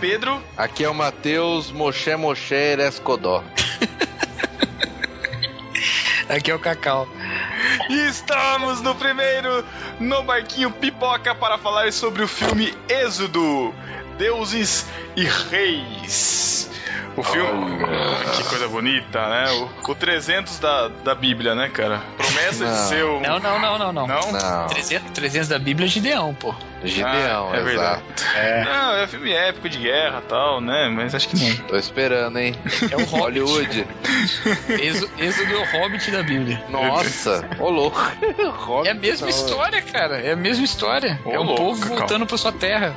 [0.00, 0.42] Pedro.
[0.56, 3.44] Aqui é o Matheus Moshe Moshe Erescodó.
[6.28, 7.08] Aqui é o Cacau.
[7.88, 9.64] E estamos no primeiro
[10.00, 13.74] no barquinho pipoca para falar sobre o filme Êxodo,
[14.18, 14.86] Deuses
[15.16, 16.70] e Reis.
[17.16, 17.78] O filme.
[18.36, 19.50] Que coisa bonita, né?
[19.52, 22.02] O, o 300 da, da Bíblia, né, cara?
[22.36, 22.72] Promessa Não.
[22.72, 23.20] de ser o.
[23.20, 24.06] Não, não, não, não, não.
[24.06, 24.32] Não?
[24.32, 26.54] Não, 300, 300 da Bíblia é Gideão, pô.
[26.84, 28.02] Gideão, Ah, é verdade.
[28.16, 28.70] exato.
[28.70, 30.88] Não, é filme épico de guerra e tal, né?
[30.94, 31.56] Mas acho que não.
[31.66, 32.54] Tô esperando, hein?
[32.90, 33.40] É o Hobbit.
[33.40, 33.86] Hollywood.
[34.68, 36.62] Êxodo, é o Hobbit da Bíblia.
[36.68, 37.98] Nossa, ô louco.
[38.84, 40.20] É a mesma história, cara.
[40.20, 41.18] É a mesma história.
[41.24, 42.94] Ô, é um louco, povo voltando pra sua terra.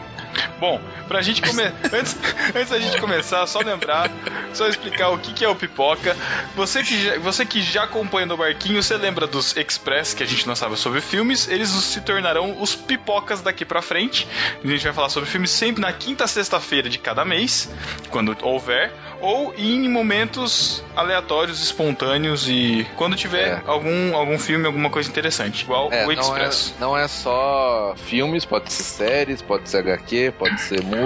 [0.60, 1.74] Bom, pra gente começar.
[1.92, 2.18] antes,
[2.56, 4.10] antes da gente começar, só lembrar,
[4.54, 6.16] só explicar o que, que é o pipoca.
[6.56, 10.26] Você que, já, você que já acompanha no barquinho, você lembra dos Express que a
[10.26, 11.50] gente lançava sobre filmes?
[11.50, 14.28] Eles se tornarão os pipocas daqui pra frente.
[14.64, 17.70] A gente vai falar sobre filmes sempre na quinta sexta-feira de cada mês,
[18.10, 23.62] quando houver, ou em momentos aleatórios, espontâneos e quando tiver É.
[23.66, 26.74] algum, algum filme, alguma coisa interessante, igual É, o não é, Express.
[26.80, 30.99] não é só filmes, pode ser séries, pode ser HQ, pode ser música,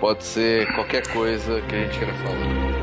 [0.00, 2.80] pode ser qualquer coisa que a gente queira falar.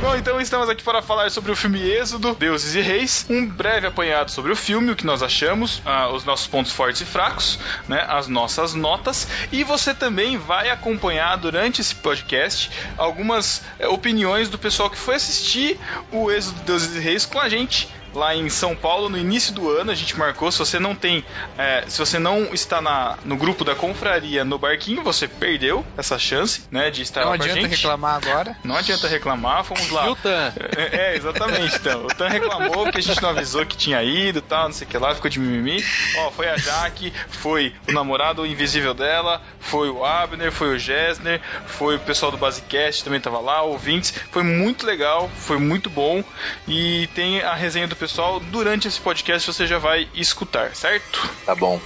[0.00, 3.86] Bom, então estamos aqui para falar sobre o filme Êxodo, Deuses e Reis, um breve
[3.86, 7.58] apanhado sobre o filme, o que nós achamos, ah, os nossos pontos fortes e fracos,
[7.86, 14.48] né, as nossas notas, e você também vai acompanhar durante esse podcast algumas eh, opiniões
[14.48, 15.78] do pessoal que foi assistir
[16.10, 19.70] o Êxodo, Deuses e Reis com a gente lá em São Paulo no início do
[19.70, 19.90] ano.
[19.90, 20.50] A gente marcou.
[20.50, 21.24] Se você não tem,
[21.58, 26.18] eh, se você não está na, no grupo da confraria no barquinho, você perdeu essa
[26.18, 27.76] chance, né, de estar Não lá com a adianta gente.
[27.76, 28.56] reclamar agora.
[28.64, 30.06] Não adianta reclamar, fomos lá.
[30.06, 30.52] E o Tan?
[30.76, 32.04] É, é, exatamente, então.
[32.04, 34.86] O Tan reclamou que a gente não avisou que tinha ido e tal, não sei
[34.86, 35.84] o que lá, ficou de mimimi.
[36.18, 41.40] Ó, foi a Jaque, foi o namorado invisível dela, foi o Abner, foi o Gessner,
[41.66, 44.12] foi o pessoal do Basecast também tava lá, ouvintes.
[44.30, 46.22] Foi muito legal, foi muito bom.
[46.66, 51.28] E tem a resenha do pessoal durante esse podcast, você já vai escutar, certo?
[51.44, 51.78] Tá bom.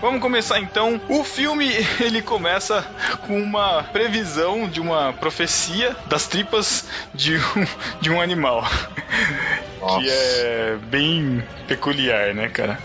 [0.00, 1.00] Vamos começar então.
[1.08, 1.70] O filme
[2.00, 2.82] ele começa
[3.26, 7.66] com uma previsão de uma profecia das tripas de um,
[8.00, 8.64] de um animal.
[9.80, 10.00] Nossa.
[10.00, 12.78] Que é bem peculiar, né, cara?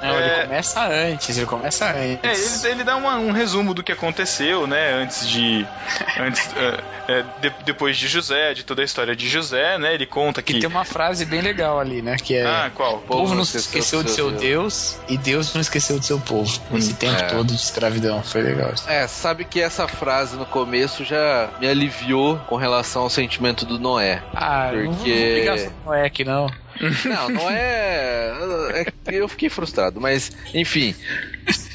[0.00, 0.22] Não, É.
[0.38, 2.64] ele começa antes, ele começa É, antes.
[2.64, 5.66] ele, ele dá uma- um resumo do que aconteceu, né, antes de.
[6.18, 9.92] Antes, é, é, de- depois de José, de toda a história de José, né?
[9.94, 10.54] Ele conta que.
[10.56, 12.16] E tem uma frase bem legal ali, né?
[12.28, 12.46] Que é.
[12.46, 12.96] Ah, qual?
[12.96, 16.60] o povo não se esqueceu de seu Deus e Deus não esqueceu de seu povo.
[16.74, 17.22] Esse tempo é.
[17.22, 18.22] todo de escravidão.
[18.22, 18.74] Foi legal.
[18.86, 23.78] É, sabe que essa frase no começo já me aliviou com relação ao sentimento do
[23.78, 24.22] Noé.
[24.34, 26.52] Ah, não Porque- brigar sobre o Noé aqui não.
[27.06, 28.30] Não, não é.
[28.72, 30.94] é que eu fiquei frustrado, mas enfim.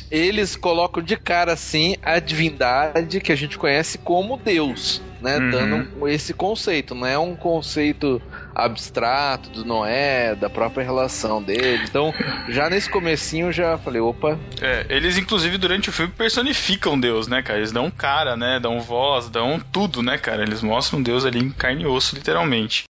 [0.09, 5.39] Eles colocam de cara assim a divindade que a gente conhece como Deus, né?
[5.39, 5.49] Uhum.
[5.49, 8.21] Dando esse conceito, não é um conceito
[8.55, 11.83] abstrato do Noé, da própria relação dele.
[11.83, 12.13] Então,
[12.49, 17.27] já nesse comecinho eu já falei, opa, É, eles, inclusive, durante o filme personificam Deus,
[17.27, 17.59] né, cara?
[17.59, 18.59] Eles dão cara, né?
[18.59, 20.43] Dão voz, dão tudo, né, cara?
[20.43, 22.83] Eles mostram Deus ali em carne e osso, literalmente.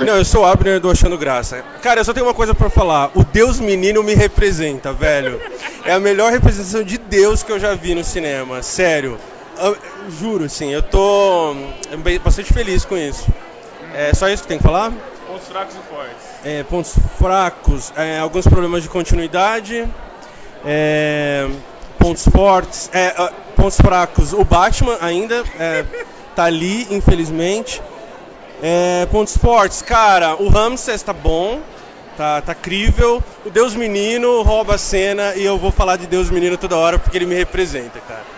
[0.00, 1.62] Não, eu sou o Abner do Achando Graça.
[1.82, 3.10] Cara, eu só tenho uma coisa pra falar.
[3.14, 5.40] O Deus menino me representa, velho.
[5.84, 8.62] É a melhor representação de Deus que eu já vi no cinema.
[8.62, 9.18] Sério.
[9.60, 11.72] Eu- juro, assim, eu tô hum,
[12.22, 13.26] bastante feliz com isso.
[13.94, 14.92] É só isso que tem que falar?
[15.26, 16.16] Pontos fracos e fortes.
[16.44, 19.86] É, pontos fracos, é, alguns problemas de continuidade.
[20.64, 21.46] é,
[21.98, 24.32] pontos fortes, é, ah, pontos fracos.
[24.32, 25.84] O Batman ainda é,
[26.34, 27.82] tá ali, infelizmente.
[28.62, 31.60] É, pontos fortes, cara, o Ramses tá bom,
[32.16, 33.22] tá, tá crível.
[33.44, 36.98] O Deus Menino rouba a cena e eu vou falar de Deus Menino toda hora
[36.98, 38.37] porque ele me representa, cara.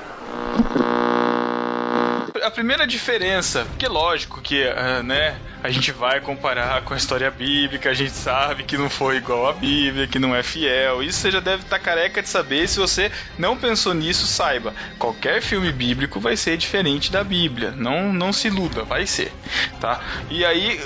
[2.43, 7.31] A primeira diferença, porque lógico que, ah, né, a gente vai comparar com a história
[7.31, 11.03] bíblica, a gente sabe que não foi igual à Bíblia, que não é fiel.
[11.03, 12.69] Isso você já deve estar careca de saber.
[12.69, 14.75] Se você não pensou nisso, saiba.
[14.99, 17.73] Qualquer filme bíblico vai ser diferente da Bíblia.
[17.73, 19.33] Não, não se iluda, vai ser.
[19.81, 20.01] Tá?
[20.31, 20.81] E aí,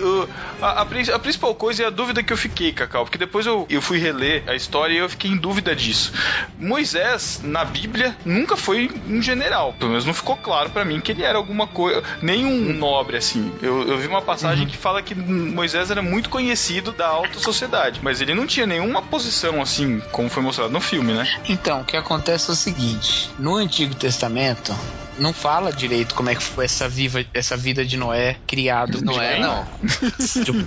[0.61, 0.85] a, a
[1.15, 3.99] a principal coisa é a dúvida que eu fiquei, Cacau, porque depois eu, eu fui
[3.99, 6.13] reler a história e eu fiquei em dúvida disso.
[6.59, 9.73] Moisés, na Bíblia, nunca foi um general.
[9.75, 13.17] Pelo menos não ficou claro pra mim que ele era alguma coisa, nem um nobre
[13.17, 13.53] assim.
[13.63, 18.01] Eu, eu vi uma passagem gente fala que Moisés era muito conhecido da alta sociedade,
[18.03, 21.27] mas ele não tinha nenhuma posição assim, como foi mostrado no filme, né?
[21.49, 24.75] Então, o que acontece é o seguinte: no Antigo Testamento,
[25.19, 29.03] não fala direito como é que foi essa, viva, essa vida de Noé criado.
[29.03, 29.67] Não é, não.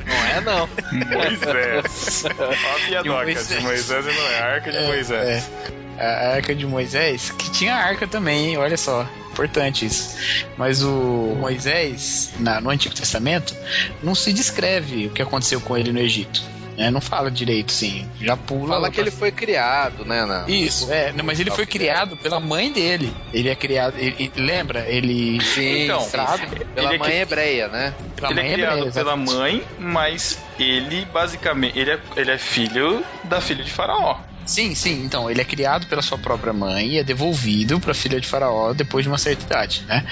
[0.05, 0.69] não é, não.
[0.91, 2.25] Moisés.
[2.37, 3.47] Olha a piadoca de Moisés.
[3.47, 5.49] de Moisés e Noé, a arca de é, Moisés.
[5.73, 5.86] É.
[5.99, 8.57] A arca de Moisés, que tinha arca também, hein?
[8.57, 9.07] olha só
[9.37, 10.17] importante isso.
[10.57, 13.55] Mas o Moisés, na, no Antigo Testamento,
[14.01, 16.41] não se descreve o que aconteceu com ele no Egito.
[16.77, 18.07] É, não fala direito, sim.
[18.21, 18.75] Já pula.
[18.75, 20.25] Fala que ele foi criado, né?
[20.25, 20.45] Na...
[20.47, 21.11] Isso, é.
[21.11, 23.11] Não, mas ele foi criado pela mãe dele.
[23.33, 23.95] Ele é criado.
[23.97, 24.85] Ele, lembra?
[24.87, 25.41] Ele.
[25.41, 26.65] Sim, então, sim, sim.
[26.75, 27.95] Pela ele mãe é hebreia, né?
[28.15, 31.79] Pela ele é mãe é criado hebreia, pela mãe, mas ele basicamente.
[31.79, 34.19] Ele é, ele é filho da filha de Faraó.
[34.47, 35.03] Sim, sim.
[35.03, 38.25] Então, ele é criado pela sua própria mãe e é devolvido para a filha de
[38.25, 40.05] Faraó depois de uma certa idade, né?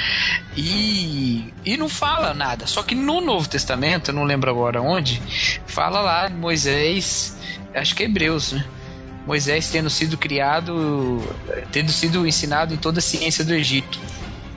[0.58, 2.68] E, e não fala nada.
[2.68, 5.22] Só que no Novo Testamento, eu não lembro agora onde,
[5.66, 7.38] fala lá Moisés,
[7.74, 8.66] acho que é Hebreus, né?
[9.26, 11.20] Moisés tendo sido criado,
[11.72, 14.00] tendo sido ensinado em toda a ciência do Egito.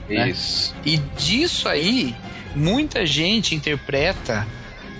[0.07, 0.29] Né?
[0.29, 0.75] Isso.
[0.75, 0.81] Né?
[0.85, 2.15] E disso aí,
[2.53, 4.45] muita gente interpreta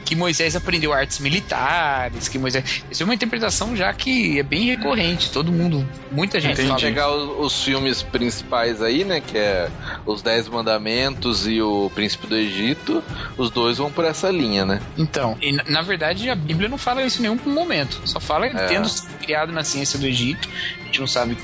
[0.09, 2.83] que Moisés aprendeu artes militares, que Moisés.
[2.89, 5.29] Isso é uma interpretação já que é bem recorrente.
[5.29, 9.21] Todo mundo, muita gente Tem que chegar os, os, filmes principais aí, né?
[9.21, 9.69] Que é
[10.07, 13.03] Os Dez Mandamentos e O Príncipe do Egito.
[13.37, 14.81] Os dois vão por essa linha, né?
[14.97, 18.01] Então, e, na verdade a Bíblia não fala isso em nenhum momento.
[18.05, 18.65] Só fala é.
[18.65, 20.49] tendo sido criado na ciência do Egito.
[20.81, 21.37] A gente não sabe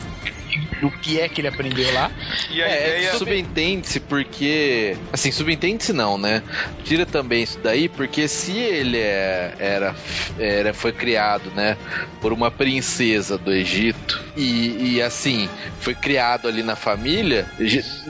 [0.81, 2.11] do que é que ele aprendeu lá.
[2.49, 3.17] E a é, ideia...
[3.17, 4.97] subentende-se porque.
[5.11, 6.43] Assim, subentende-se não, né?
[6.83, 9.95] Tira também isso daí, porque se ele é, era,
[10.37, 11.77] era, foi criado, né,
[12.21, 15.49] por uma princesa do Egito e, e assim,
[15.79, 17.47] foi criado ali na família,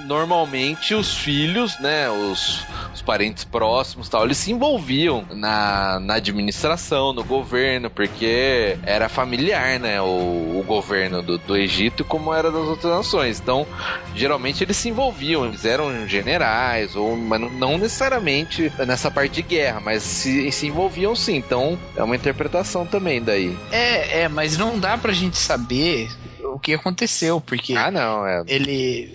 [0.06, 2.65] normalmente os filhos, né, os,
[2.95, 9.80] os parentes próximos tal, eles se envolviam na, na administração, no governo, porque era familiar,
[9.80, 13.39] né, o, o governo do, do Egito como era das outras nações.
[13.39, 13.68] Então,
[14.15, 19.80] geralmente eles se envolviam, eles eram generais, ou mas não necessariamente nessa parte de guerra,
[19.80, 21.36] mas se, se envolviam sim.
[21.36, 23.57] Então, é uma interpretação também daí.
[23.71, 26.09] É, é, mas não dá pra gente saber
[26.44, 28.44] o que aconteceu, porque ah, não, é.
[28.47, 29.09] ele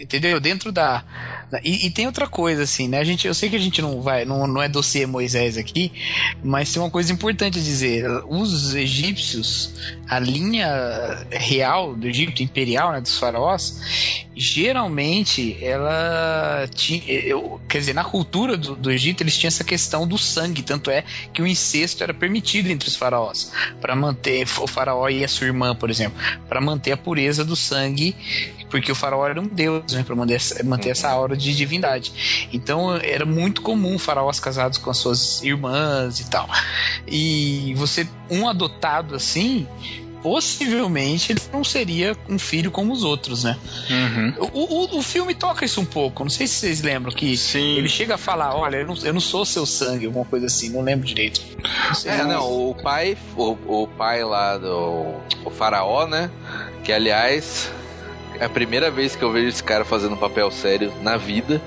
[0.00, 1.02] entendeu dentro da
[1.62, 2.98] e, e, tem outra coisa assim, né?
[2.98, 5.92] A gente, eu sei que a gente não vai, não, não é dossiê Moisés aqui,
[6.42, 8.06] mas tem uma coisa importante a dizer.
[8.28, 9.74] Os egípcios,
[10.08, 17.94] a linha real do Egito imperial, né, dos faraós, geralmente ela tinha, eu, quer dizer,
[17.94, 21.46] na cultura do, do Egito eles tinham essa questão do sangue, tanto é que o
[21.46, 25.90] incesto era permitido entre os faraós para manter o faraó e a sua irmã, por
[25.90, 26.18] exemplo,
[26.48, 28.16] para manter a pureza do sangue,
[28.70, 32.48] porque o faraó era um deus, né, para manter, manter essa aura de divindade.
[32.52, 36.48] Então era muito comum faraós casados com as suas irmãs e tal.
[37.06, 39.66] E você um adotado assim,
[40.24, 43.58] possivelmente ele não seria um filho como os outros, né?
[43.90, 44.34] Uhum.
[44.54, 46.24] O, o, o, filme toca isso um pouco.
[46.24, 47.76] Não sei se vocês lembram que Sim.
[47.76, 50.70] ele chega a falar: olha, eu não, eu não sou seu sangue, alguma coisa assim.
[50.70, 51.42] Não lembro direito.
[52.06, 52.70] Não é, não.
[52.70, 56.30] O pai, o, o pai lá do o faraó, né?
[56.82, 57.70] Que aliás
[58.38, 61.60] é a primeira vez que eu vejo esse cara fazendo um papel sério na vida.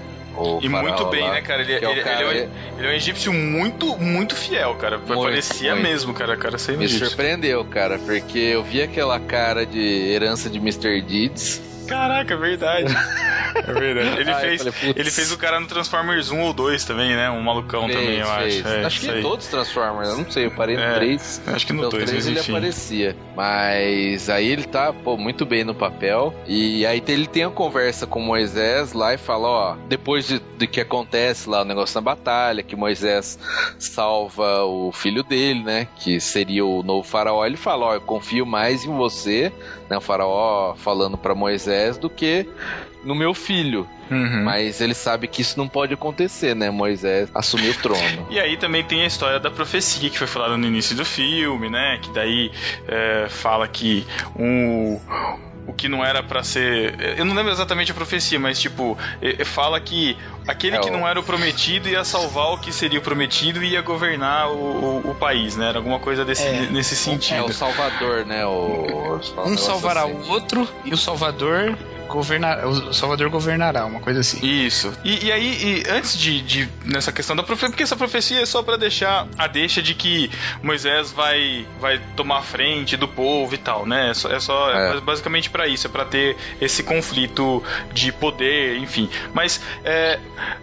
[0.61, 1.61] e muito bem, lá, né, cara?
[1.61, 4.97] Ele, é ele, cara ele, é um, ele, é um, egípcio muito, muito fiel, cara.
[4.97, 5.87] Muito, Parecia muito.
[5.87, 6.37] mesmo, cara.
[6.37, 7.07] cara Me egípcio.
[7.07, 11.01] surpreendeu, cara, porque eu vi aquela cara de herança de Mr.
[11.01, 12.93] Deeds Caraca, é verdade.
[13.55, 14.21] É verdade.
[14.21, 17.29] Ele, fez, falei, ele fez o cara no Transformers 1 ou 2 também, né?
[17.29, 18.65] Um malucão fez, também, eu fez.
[18.65, 18.67] acho.
[18.67, 21.41] É, acho que em todos Transformers, eu não sei, eu parei no é, 3.
[21.47, 23.15] Acho que no 2, 3 ele aparecia.
[23.35, 26.33] Mas aí ele tá, pô, muito bem no papel.
[26.45, 30.67] E aí ele tem a conversa com Moisés lá e fala, ó, depois de, de
[30.67, 33.39] que acontece lá o negócio na batalha, que Moisés
[33.79, 35.87] salva o filho dele, né?
[35.97, 39.51] Que seria o novo faraó, ele fala, ó, eu confio mais em você,
[39.89, 39.97] né?
[39.97, 42.47] O faraó falando para Moisés do que
[43.03, 43.87] no meu filho.
[44.09, 44.43] Uhum.
[44.43, 46.69] Mas ele sabe que isso não pode acontecer, né?
[46.69, 48.27] Moisés assumir o trono.
[48.29, 51.69] E aí também tem a história da profecia que foi falada no início do filme,
[51.69, 51.99] né?
[52.01, 52.51] Que daí
[52.87, 54.99] é, fala que um
[55.67, 56.95] o que não era para ser.
[57.17, 58.97] Eu não lembro exatamente a profecia, mas tipo,
[59.45, 60.91] fala que aquele é que o...
[60.91, 64.55] não era o prometido ia salvar o que seria o prometido e ia governar o,
[64.55, 65.67] o, o país, né?
[65.69, 66.67] Era alguma coisa desse, é.
[66.71, 67.39] nesse sentido.
[67.39, 68.45] É o Salvador, né?
[68.45, 69.19] O...
[69.45, 70.13] Um salvará assim.
[70.13, 74.45] o outro e o Salvador governará, o Salvador governará, uma coisa assim.
[74.45, 74.91] Isso.
[75.03, 78.45] E, e aí, e antes de, de, nessa questão da profecia, porque essa profecia é
[78.45, 83.57] só para deixar a deixa de que Moisés vai, vai tomar frente do povo e
[83.57, 84.11] tal, né?
[84.11, 85.01] É só, é, só, é.
[85.01, 89.09] basicamente para isso, é para ter esse conflito de poder, enfim.
[89.33, 90.19] Mas é,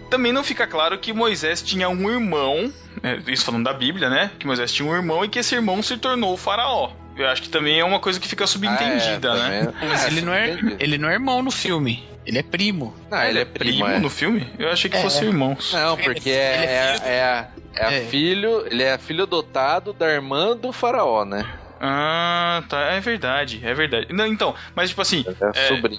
[0.09, 2.71] também não fica claro que Moisés tinha um irmão,
[3.01, 4.31] né, isso falando da Bíblia, né?
[4.39, 6.91] Que Moisés tinha um irmão e que esse irmão se tornou o faraó.
[7.17, 9.73] Eu acho que também é uma coisa que fica subentendida, ah, é, né?
[9.81, 12.03] Mas é, ele, não é, ele não é irmão no filme.
[12.25, 12.93] Ele é primo.
[13.09, 14.47] Ah, ele é primo, primo no filme?
[14.57, 15.01] Eu achei que é.
[15.01, 15.55] fosse irmão.
[15.71, 21.23] Não, porque é, é, é, é, filho, ele é filho adotado da irmã do faraó,
[21.23, 21.45] né?
[21.79, 22.79] Ah, tá.
[22.93, 24.07] É verdade, é verdade.
[24.11, 25.23] Não, então, mas tipo assim,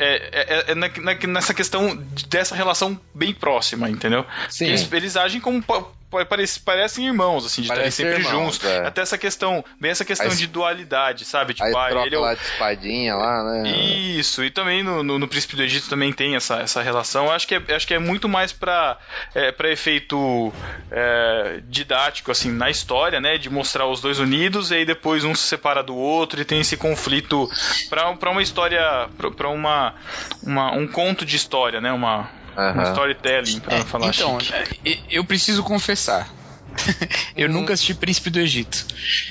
[0.00, 1.96] é, é, é, é na, na, nessa questão
[2.28, 4.24] dessa relação bem próxima, entendeu?
[4.48, 4.66] Sim.
[4.66, 5.62] Eles, eles agem como
[6.10, 8.64] parece, parecem irmãos, assim, de estarem sempre irmãos, juntos.
[8.64, 8.86] É.
[8.86, 11.54] Até essa questão, bem essa questão de dualidade, sabe?
[11.54, 12.22] Tipo, ah, ele é o...
[12.22, 13.70] lá de espadinha lá, né?
[13.70, 17.26] Isso, e também no, no, no, Príncipe do Egito também tem essa, essa relação.
[17.26, 18.98] Eu acho que é, acho que é muito mais pra,
[19.34, 20.52] é, pra efeito
[20.90, 23.36] é, didático, assim, na história, né?
[23.38, 26.60] De mostrar os dois unidos e aí depois um se separa do outro e tem
[26.60, 27.48] esse conflito
[27.90, 29.94] pra, pra uma história, pra, pra uma,
[30.42, 31.92] uma, um conto de história, né?
[31.92, 32.80] Uma Uhum.
[32.80, 35.02] Um storytelling, pra é, falar Então, chique.
[35.10, 36.28] eu preciso confessar.
[37.36, 37.52] eu hum.
[37.52, 38.84] nunca assisti Príncipe do Egito.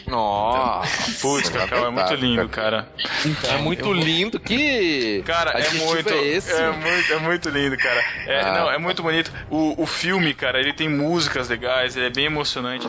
[0.08, 2.88] Nossa, putz, Cacau, é muito lindo, cara.
[3.26, 5.24] Então, é muito lindo que.
[5.26, 7.14] Cara, é muito, é, é, muito.
[7.14, 8.04] É muito lindo, cara.
[8.28, 8.54] É, ah.
[8.54, 9.32] Não, é muito bonito.
[9.50, 12.88] O, o filme, cara, ele tem músicas legais, ele é bem emocionante.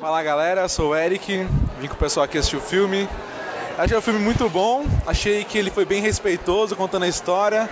[0.00, 1.46] Fala galera, eu sou o Eric,
[1.80, 3.08] vim com o pessoal aqui assistir o filme.
[3.80, 7.66] Achei o filme muito bom, achei que ele foi bem respeitoso contando a história,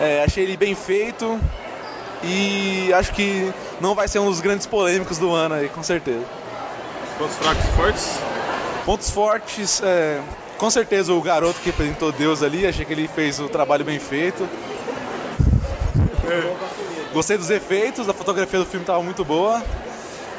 [0.00, 1.38] é, achei ele bem feito
[2.24, 6.24] e acho que não vai ser um dos grandes polêmicos do ano aí, com certeza.
[7.18, 8.08] Pontos fracos e fortes?
[8.86, 10.18] Pontos fortes, é,
[10.56, 13.98] com certeza o garoto que apresentou Deus ali, achei que ele fez o trabalho bem
[13.98, 14.48] feito.
[17.12, 19.62] Gostei dos efeitos, a fotografia do filme estava muito boa.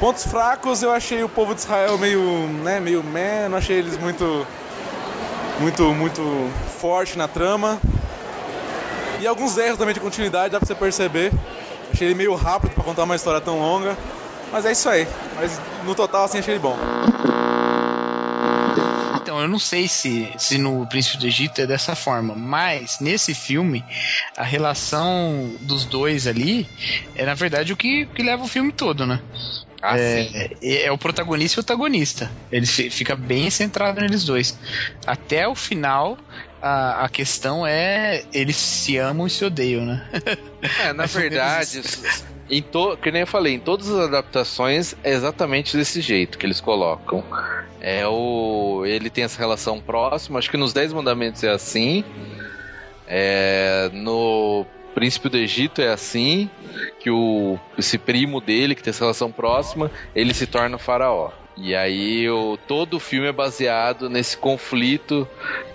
[0.00, 2.20] Pontos fracos, eu achei o povo de Israel meio,
[2.64, 4.44] né, meio meh, não achei eles muito
[5.60, 6.50] muito, muito
[6.80, 7.78] forte na trama.
[9.20, 11.30] E alguns erros também de continuidade, dá pra você perceber.
[11.92, 13.96] Achei ele meio rápido para contar uma história tão longa.
[14.50, 15.06] Mas é isso aí.
[15.36, 16.76] Mas no total, assim, achei ele bom.
[19.20, 23.34] Então, eu não sei se, se no Príncipe do Egito é dessa forma, mas nesse
[23.34, 23.84] filme,
[24.36, 26.66] a relação dos dois ali
[27.14, 29.20] é, na verdade, o que, que leva o filme todo, né?
[29.82, 32.30] Ah, é, é, é, o protagonista e o antagonista.
[32.52, 34.58] Ele fica bem centrado neles dois.
[35.06, 36.18] Até o final,
[36.60, 40.06] a, a questão é eles se amam e se odeiam, né?
[40.84, 41.80] É, na verdade,
[42.50, 46.44] em to, que nem eu falei, em todas as adaptações é exatamente desse jeito que
[46.44, 47.24] eles colocam.
[47.80, 52.04] É o ele tem essa relação próxima, acho que nos Dez Mandamentos é assim.
[53.06, 56.50] É, no Príncipe do Egito é assim,
[56.98, 61.30] que o esse primo dele, que tem essa relação próxima, ele se torna faraó.
[61.62, 65.28] E aí o, todo o filme é baseado nesse conflito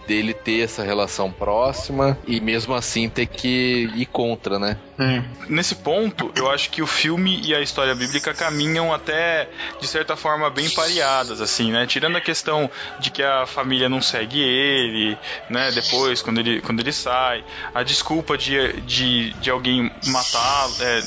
[0.07, 4.77] dele ter essa relação próxima e mesmo assim ter que ir contra, né?
[4.97, 5.23] É.
[5.49, 9.49] Nesse ponto, eu acho que o filme e a história bíblica caminham até
[9.79, 11.85] de certa forma bem pareadas, assim, né?
[11.85, 15.17] Tirando a questão de que a família não segue ele,
[15.49, 15.71] né?
[15.71, 21.01] Depois, quando ele, quando ele sai, a desculpa de, de, de alguém matar, é,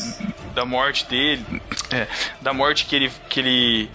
[0.54, 1.44] da morte dele,
[1.90, 2.06] é,
[2.40, 3.90] da morte que ele, que ele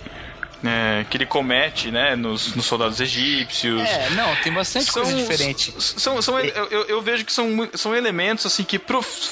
[0.64, 3.82] é, que ele comete, né, nos, nos, soldados egípcios.
[3.82, 5.74] É, não, tem bastante são, coisa diferente.
[5.78, 8.80] São, são, eu, eu, vejo que são, são elementos assim que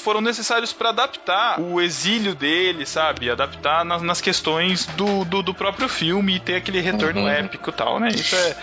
[0.02, 3.30] foram necessários para adaptar o exílio dele, sabe?
[3.30, 7.28] Adaptar nas, nas questões do, do, do, próprio filme e ter aquele retorno uhum.
[7.28, 8.08] épico e tal, né?
[8.08, 8.56] Isso é,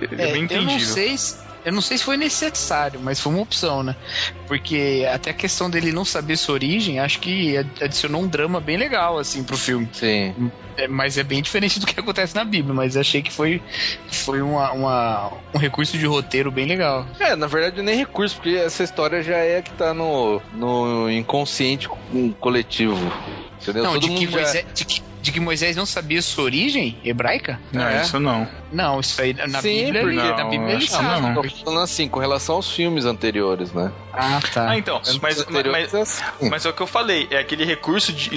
[0.00, 0.72] é, é bem entendível.
[0.72, 1.16] Eu não sei
[1.66, 3.96] eu não sei se foi necessário, mas foi uma opção, né?
[4.46, 8.76] Porque até a questão dele não saber sua origem, acho que adicionou um drama bem
[8.76, 9.88] legal, assim, pro filme.
[9.92, 10.52] Sim.
[10.76, 13.60] É, mas é bem diferente do que acontece na Bíblia, mas achei que foi,
[14.08, 17.04] foi uma, uma, um recurso de roteiro bem legal.
[17.18, 21.88] É, na verdade nem recurso, porque essa história já é que tá no, no inconsciente
[22.38, 23.12] coletivo.
[23.60, 23.82] Entendeu?
[23.82, 27.60] Não, de que, Moisés, de, que, de que, Moisés, não sabia sua origem hebraica?
[27.72, 28.02] Não, é.
[28.02, 28.48] isso não.
[28.72, 31.20] Não, isso aí na Sim, Bíblia, porque, não, na Bíblia ele sabe.
[31.20, 31.34] Não.
[31.34, 33.92] Tô falando assim, com relação aos filmes anteriores, né?
[34.12, 34.70] Ah, tá.
[34.70, 36.22] Ah, então, mas, mas, é assim.
[36.48, 38.30] mas, é o que eu falei, é aquele recurso de,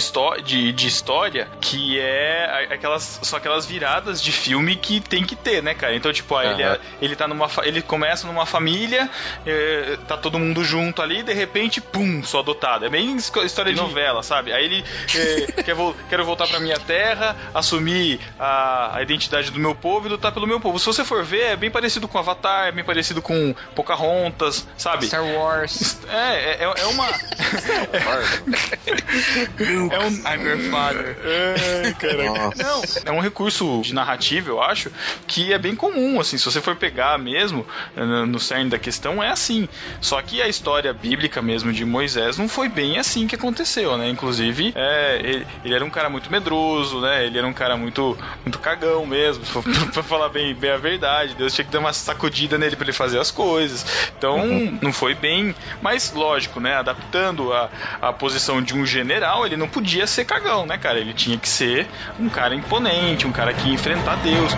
[0.44, 5.64] de, de história que é aquelas, são aquelas viradas de filme que tem que ter,
[5.64, 5.96] né, cara?
[5.96, 7.50] Então, tipo, ele, é, ele tá numa.
[7.64, 9.10] Ele começa numa família,
[9.46, 12.86] é, tá todo mundo junto ali, de repente, pum, sou adotado.
[12.86, 14.52] É bem história de novela, sabe?
[14.52, 14.84] Aí ele
[15.16, 20.10] é, vo quero voltar pra minha terra, assumir a, a identidade do meu povo e
[20.10, 20.78] lutar pelo meu povo.
[20.80, 25.08] Se você for ver, é bem parecido com Avatar, é bem parecido com Pocahontas, sabe?
[25.08, 25.98] Star Wars.
[26.10, 27.08] É, é, é uma.
[29.92, 30.10] é um.
[30.28, 31.18] I'm your father.
[31.24, 32.64] É, caraca.
[32.64, 34.92] Não, é um recurso de narrativa, eu acho,
[35.28, 37.66] que é bem comum, assim, se você for pegar mesmo
[38.28, 39.68] no cerne da questão, é assim.
[40.02, 44.10] Só que a história bíblica mesmo de Moisés não foi bem assim que aconteceu, né?
[44.10, 47.26] Inclusive, é, ele, ele, era um cara muito medroso, né?
[47.26, 49.44] Ele era um cara muito, muito cagão mesmo,
[49.94, 51.36] pra falar bem, bem a verdade.
[51.36, 54.12] Deus tinha que dar uma sacudida nele para ele fazer as coisas.
[54.18, 54.78] Então, uhum.
[54.82, 55.56] não foi bem.
[55.82, 56.76] Mas, lógico, né?
[56.76, 57.70] Adaptando a,
[58.02, 61.00] a posição de um general, ele não podia ser cagão, né, cara?
[61.00, 61.88] Ele tinha que ser
[62.20, 64.54] um cara imponente, um cara que ia enfrentar Deus.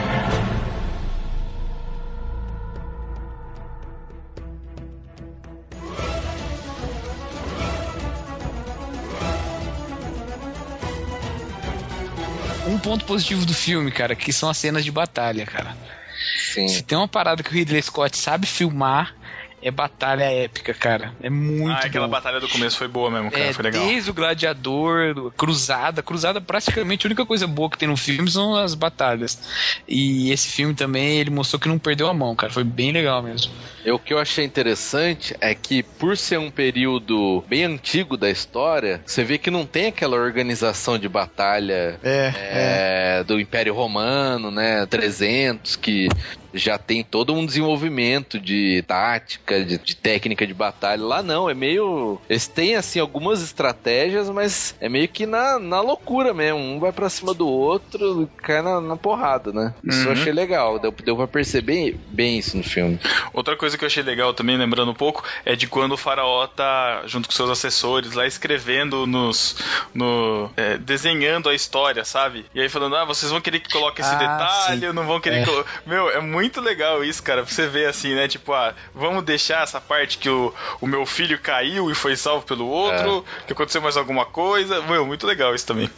[12.92, 15.78] Ponto positivo do filme, cara, que são as cenas de batalha, cara.
[16.54, 16.68] Sim.
[16.68, 19.16] Se tem uma parada que o Ridley Scott sabe filmar,
[19.62, 21.14] é batalha épica, cara.
[21.22, 22.12] É muito Ah, aquela bom.
[22.12, 23.44] batalha do começo foi boa mesmo, cara.
[23.46, 23.86] É, foi legal.
[23.86, 26.02] Desde o Gladiador, Cruzada.
[26.02, 29.40] Cruzada, praticamente, a única coisa boa que tem no filme são as batalhas.
[29.88, 32.52] E esse filme também, ele mostrou que não perdeu a mão, cara.
[32.52, 33.52] Foi bem legal mesmo.
[33.86, 39.02] o que eu achei interessante é que, por ser um período bem antigo da história,
[39.06, 43.24] você vê que não tem aquela organização de batalha é, é, é.
[43.24, 44.86] do Império Romano, né?
[44.88, 46.08] 300, que
[46.54, 51.04] já tem todo um desenvolvimento de tática, de, de, técnica de batalha.
[51.04, 52.20] Lá não, é meio.
[52.30, 56.60] Eles têm, assim, algumas estratégias, mas é meio que na, na loucura mesmo.
[56.60, 59.74] Um vai pra cima do outro e cai na, na porrada, né?
[59.84, 60.06] Isso uhum.
[60.06, 60.80] eu achei legal.
[60.80, 63.00] Deu, deu pra perceber bem isso no filme.
[63.34, 66.48] Outra coisa que eu achei legal também, lembrando um pouco, é de quando o faraó
[66.48, 69.56] tá junto com seus assessores lá escrevendo nos.
[69.94, 72.46] No, é, desenhando a história, sabe?
[72.54, 75.20] E aí falando, ah, vocês vão querer que coloque esse ah, detalhe, ou não vão
[75.20, 75.46] querer é.
[75.46, 75.66] que.
[75.86, 78.28] Meu, é muito muito legal isso, cara, pra você ver assim, né?
[78.28, 80.52] Tipo, ah, vamos deixar essa parte que o,
[80.82, 83.46] o meu filho caiu e foi salvo pelo outro, é.
[83.46, 84.82] que aconteceu mais alguma coisa.
[84.82, 85.90] Meu, muito legal isso também.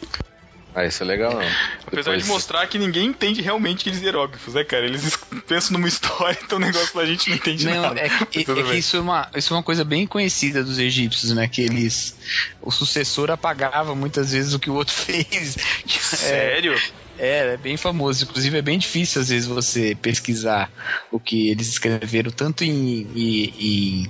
[0.76, 1.42] Ah, isso é legal, não.
[1.86, 2.24] Apesar Depois...
[2.24, 4.86] de mostrar que ninguém entende realmente aqueles hieróglifos, né, cara?
[4.86, 8.00] Eles pensam numa história, então o negócio a gente não entende não, nada.
[8.00, 11.32] É, que, é que isso, é uma, isso é uma coisa bem conhecida dos egípcios,
[11.32, 11.48] né?
[11.48, 12.16] Que eles.
[12.62, 15.58] O sucessor apagava muitas vezes o que o outro fez.
[15.88, 16.74] Sério?
[17.20, 18.24] É, é, é bem famoso.
[18.24, 20.72] Inclusive é bem difícil às vezes você pesquisar
[21.12, 24.10] o que eles escreveram, tanto em, em, em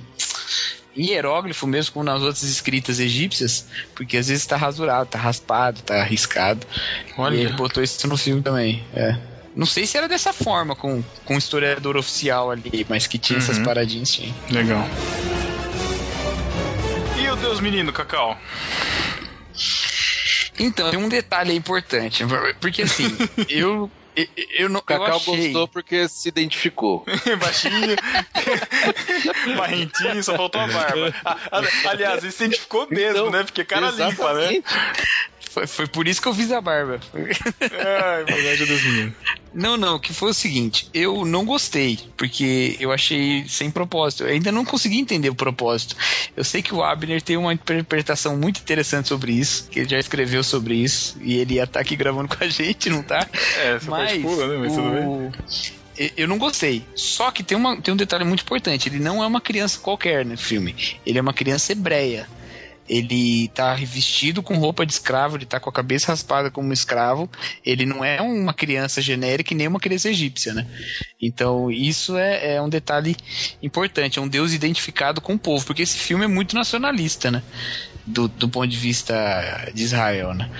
[0.96, 6.00] hieróglifo mesmo, como nas outras escritas egípcias, porque às vezes tá rasurado, tá raspado, tá
[6.00, 6.66] arriscado.
[7.16, 7.36] Olha.
[7.36, 8.84] E ele botou isso no filme também.
[8.94, 9.16] É.
[9.54, 13.38] Não sei se era dessa forma, com, com o historiador oficial ali, mas que tinha
[13.38, 13.44] uhum.
[13.44, 14.34] essas paradinhas, sim.
[14.50, 14.84] Legal.
[17.16, 18.36] E o Deus Menino, Cacau?
[20.58, 22.24] Então, tem um detalhe importante,
[22.60, 23.16] porque assim,
[23.48, 24.26] eu eu,
[24.58, 27.04] eu não, Cacau eu gostou porque se identificou.
[27.40, 27.96] Baixinho,
[29.56, 31.14] barrentinho, só faltou a barba.
[31.88, 33.42] aliás, ele se identificou mesmo, então, né?
[33.44, 34.62] Porque cara limpa, né?
[35.54, 36.98] Foi, foi por isso que eu fiz a barba.
[37.14, 39.14] Ai, verdade dos meninos.
[39.54, 44.24] Não, não, que foi o seguinte, eu não gostei, porque eu achei sem propósito.
[44.24, 45.96] Eu ainda não consegui entender o propósito.
[46.36, 49.98] Eu sei que o Abner tem uma interpretação muito interessante sobre isso, que ele já
[50.00, 53.24] escreveu sobre isso, e ele ia estar aqui gravando com a gente, não tá?
[53.58, 54.56] É, você Mas, pula, né?
[54.58, 54.74] Mas o...
[54.74, 56.10] tudo bem.
[56.16, 56.84] Eu não gostei.
[56.96, 58.88] Só que tem, uma, tem um detalhe muito importante.
[58.88, 60.74] Ele não é uma criança qualquer no filme.
[61.06, 62.26] Ele é uma criança hebreia
[62.88, 66.72] ele tá revestido com roupa de escravo, ele tá com a cabeça raspada como um
[66.72, 67.30] escravo,
[67.64, 70.66] ele não é uma criança genérica e nem uma criança egípcia, né?
[71.20, 73.16] Então isso é, é, um detalhe
[73.62, 77.42] importante, é um Deus identificado com o povo, porque esse filme é muito nacionalista, né?
[78.06, 80.50] Do, do ponto de vista de Israel, né?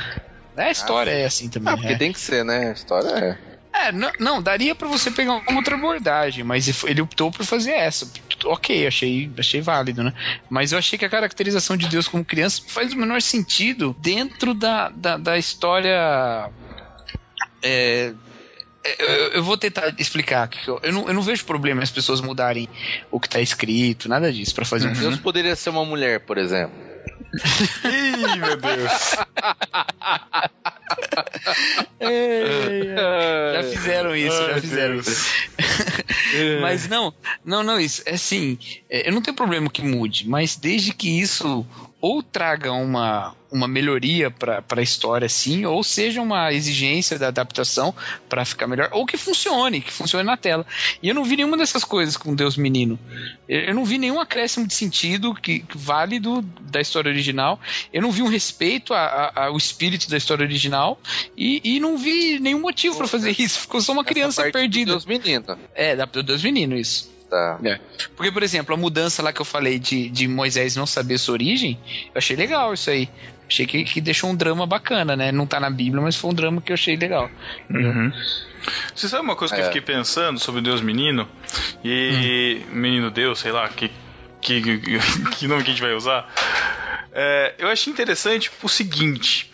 [0.57, 1.73] A história ah, é assim também.
[1.73, 1.99] Ah, porque é.
[1.99, 2.69] tem que ser, né?
[2.69, 3.54] A história é.
[3.75, 7.73] É, não, não, daria para você pegar uma outra abordagem, mas ele optou por fazer
[7.73, 8.09] essa.
[8.45, 10.13] Ok, achei, achei válido, né?
[10.49, 14.55] Mas eu achei que a caracterização de Deus como criança faz o menor sentido dentro
[14.55, 16.51] da, da, da história.
[17.61, 18.15] É,
[18.99, 20.49] eu, eu, vou tentar explicar.
[20.83, 22.69] Eu não, eu não vejo problema as pessoas mudarem
[23.11, 24.93] o que está escrito, nada disso, para fazer uhum.
[24.93, 25.11] um filme.
[25.11, 26.94] Deus poderia ser uma mulher, por exemplo.
[27.85, 29.17] Ih, meu Deus.
[33.55, 35.33] já fizeram isso, já fizeram isso.
[36.61, 37.15] Mas não,
[37.45, 38.59] Não, não, isso é assim.
[38.89, 41.67] É, eu não tenho problema que mude, mas desde que isso
[42.05, 47.95] ou traga uma, uma melhoria para a história, sim, ou seja uma exigência da adaptação
[48.29, 50.67] para ficar melhor, ou que funcione, que funcione na tela.
[51.03, 52.99] E eu não vi nenhuma dessas coisas com Deus Menino.
[53.49, 57.59] Eu não vi nenhum acréscimo de sentido que, que válido da história original.
[57.91, 61.01] Eu não vi um respeito a, a, ao espírito da história original
[61.35, 63.61] e, e não vi nenhum motivo para fazer isso.
[63.61, 64.91] Ficou só uma criança perdida.
[64.91, 65.59] Deus Menino.
[65.75, 67.14] É, da Deus Menino, isso.
[67.35, 67.59] Tá.
[67.65, 67.81] É.
[68.15, 71.33] Porque, por exemplo, a mudança lá que eu falei de, de Moisés não saber sua
[71.33, 73.09] origem, eu achei legal isso aí.
[73.49, 75.33] Achei que, que deixou um drama bacana, né?
[75.33, 77.29] Não tá na Bíblia, mas foi um drama que eu achei legal.
[77.69, 78.13] Uhum.
[78.95, 79.65] Você sabe uma coisa que É.
[79.65, 81.29] eu fiquei pensando sobre Deus Menino?
[81.85, 82.63] E.
[82.71, 83.91] Menino Deus, sei lá, que,
[84.41, 84.63] que,
[85.37, 86.33] que nome que a gente vai usar?
[87.13, 89.51] É, eu achei interessante o seguinte.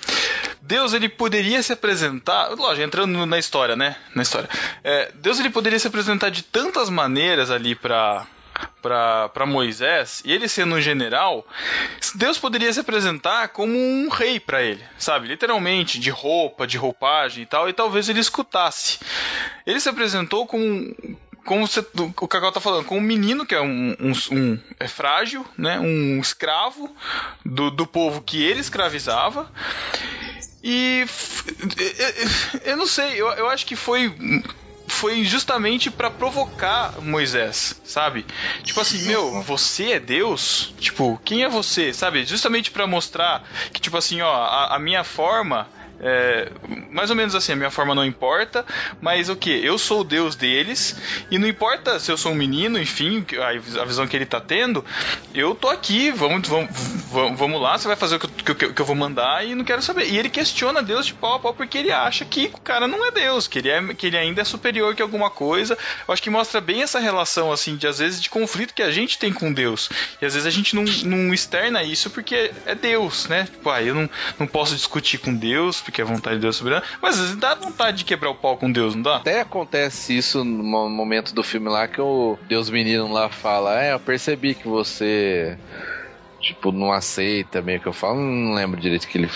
[0.63, 3.97] Deus ele poderia se apresentar, lógico, entrando na história, né?
[4.15, 4.49] Na história.
[4.85, 8.27] É, Deus ele poderia se apresentar de tantas maneiras ali para
[8.83, 11.47] para Moisés, e ele sendo um general,
[12.15, 15.29] Deus poderia se apresentar como um rei para ele, sabe?
[15.29, 18.99] Literalmente, de roupa, de roupagem e tal, e talvez ele escutasse.
[19.67, 20.95] Ele se apresentou como
[21.45, 21.81] como você,
[22.21, 25.81] o Cacau tá falando, com um menino que é um, um, um- é frágil, né?
[25.81, 26.95] Um escravo
[27.45, 29.51] do, do povo que ele escravizava.
[30.63, 31.07] E
[32.65, 34.15] eu- não sei, eu, eu acho que foi
[34.87, 38.27] foi justamente pra provocar Moisés, sabe?
[38.65, 40.75] Tipo assim, meu, você é Deus?
[40.81, 41.93] Tipo, quem é você?
[41.95, 42.25] Sabe?
[42.25, 45.69] Justamente pra mostrar que tipo assim, ó, a, a minha forma
[46.01, 46.51] é,
[46.91, 48.65] mais ou menos assim, a minha forma não importa,
[49.01, 49.51] mas o que?
[49.51, 50.97] Eu sou o Deus deles,
[51.31, 53.25] e não importa se eu sou um menino, enfim,
[53.79, 54.85] a visão que ele tá tendo,
[55.35, 56.71] eu tô aqui, vamos, vamos,
[57.37, 59.65] vamos- lá, você vai fazer o que eu, que que eu vou mandar e não
[59.65, 60.07] quero saber.
[60.07, 63.05] E ele questiona Deus de pau a pau porque ele acha que o cara não
[63.07, 65.77] é Deus, que ele, é, que ele ainda é superior que alguma coisa.
[66.09, 68.91] Eu acho que mostra bem essa relação, assim, de às vezes de conflito que a
[68.91, 69.91] gente tem com Deus.
[70.23, 73.45] E às vezes a gente não, não externa isso porque é Deus, né?
[73.45, 74.09] Tipo, ah, eu não,
[74.39, 77.55] não posso discutir com Deus porque é vontade de Deus soberana, mas às vezes dá
[77.55, 79.17] vontade de quebrar o pau com Deus, não dá?
[79.17, 83.83] Até acontece isso no mo- momento do filme lá que o Deus Menino lá fala:
[83.83, 85.59] É, eu percebi que você,
[86.41, 88.19] tipo, não aceita meio que eu falo.
[88.21, 89.31] Não lembro direito que ele,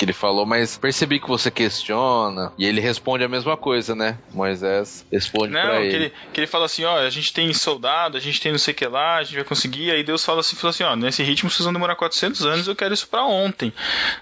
[0.00, 2.52] que ele falou, mas percebi que você questiona.
[2.56, 4.16] E ele responde a mesma coisa, né?
[4.32, 5.94] Moisés responde Não, pra que ele.
[5.96, 8.72] ele, que ele fala assim, ó, a gente tem soldado, a gente tem não sei
[8.72, 11.22] o que lá, a gente vai conseguir, aí Deus fala assim, fala assim, ó, nesse
[11.22, 13.72] ritmo vocês vão demorar 400 anos, eu quero isso pra ontem,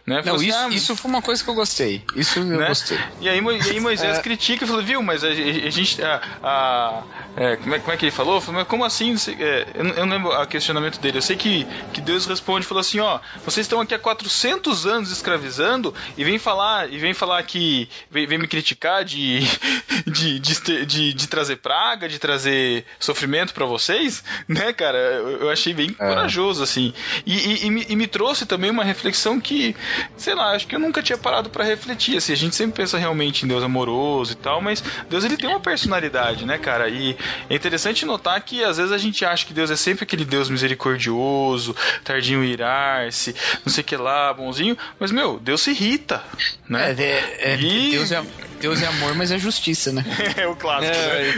[0.04, 0.20] né?
[0.24, 2.02] Não, assim, isso, "Ah, isso foi uma coisa que eu gostei.
[2.16, 2.66] Isso eu né?
[2.66, 2.98] gostei.
[3.20, 4.20] E aí, e aí Moisés É.
[4.20, 6.02] critica e fala, viu, mas a, a- a gente.
[6.02, 7.04] A, a-
[7.40, 8.42] é, como, é, como é que ele falou?
[8.48, 9.14] Mas como assim?
[9.38, 11.18] É, eu, não- eu não lembro o questionamento dele.
[11.18, 15.10] Eu sei que, que Deus responde falou assim: ó, vocês estão aqui há 400 anos
[15.10, 17.88] escravizando e vem falar, e vem falar que.
[18.10, 19.40] Vem, vem me criticar de,
[20.06, 24.98] de, de, de, de trazer praga, de trazer sofrimento pra vocês, né, cara?
[24.98, 26.08] Eu, eu achei bem É.
[26.08, 26.92] corajoso, assim.
[27.24, 29.76] E, e- e me, e me trouxe também uma reflexão que,
[30.16, 32.16] sei lá, acho que eu nunca tinha parado pra refletir.
[32.16, 35.48] Assim, a gente sempre pensa realmente em Deus amoroso e tal, mas Deus ele tem
[35.48, 36.88] uma personalidade, né, cara?
[36.88, 37.16] E
[37.48, 40.48] é interessante notar que às vezes a gente acha que Deus é sempre aquele Deus
[40.48, 46.22] misericordioso, tardinho irar-se, não sei o que lá, bonzinho, mas meu, Deus se irrita,
[46.68, 46.94] né?
[46.98, 48.22] É, é, é, E- Deus, é,
[48.60, 50.04] Deus é amor, mas é justiça, né?
[50.38, 51.28] É, o clássico, né?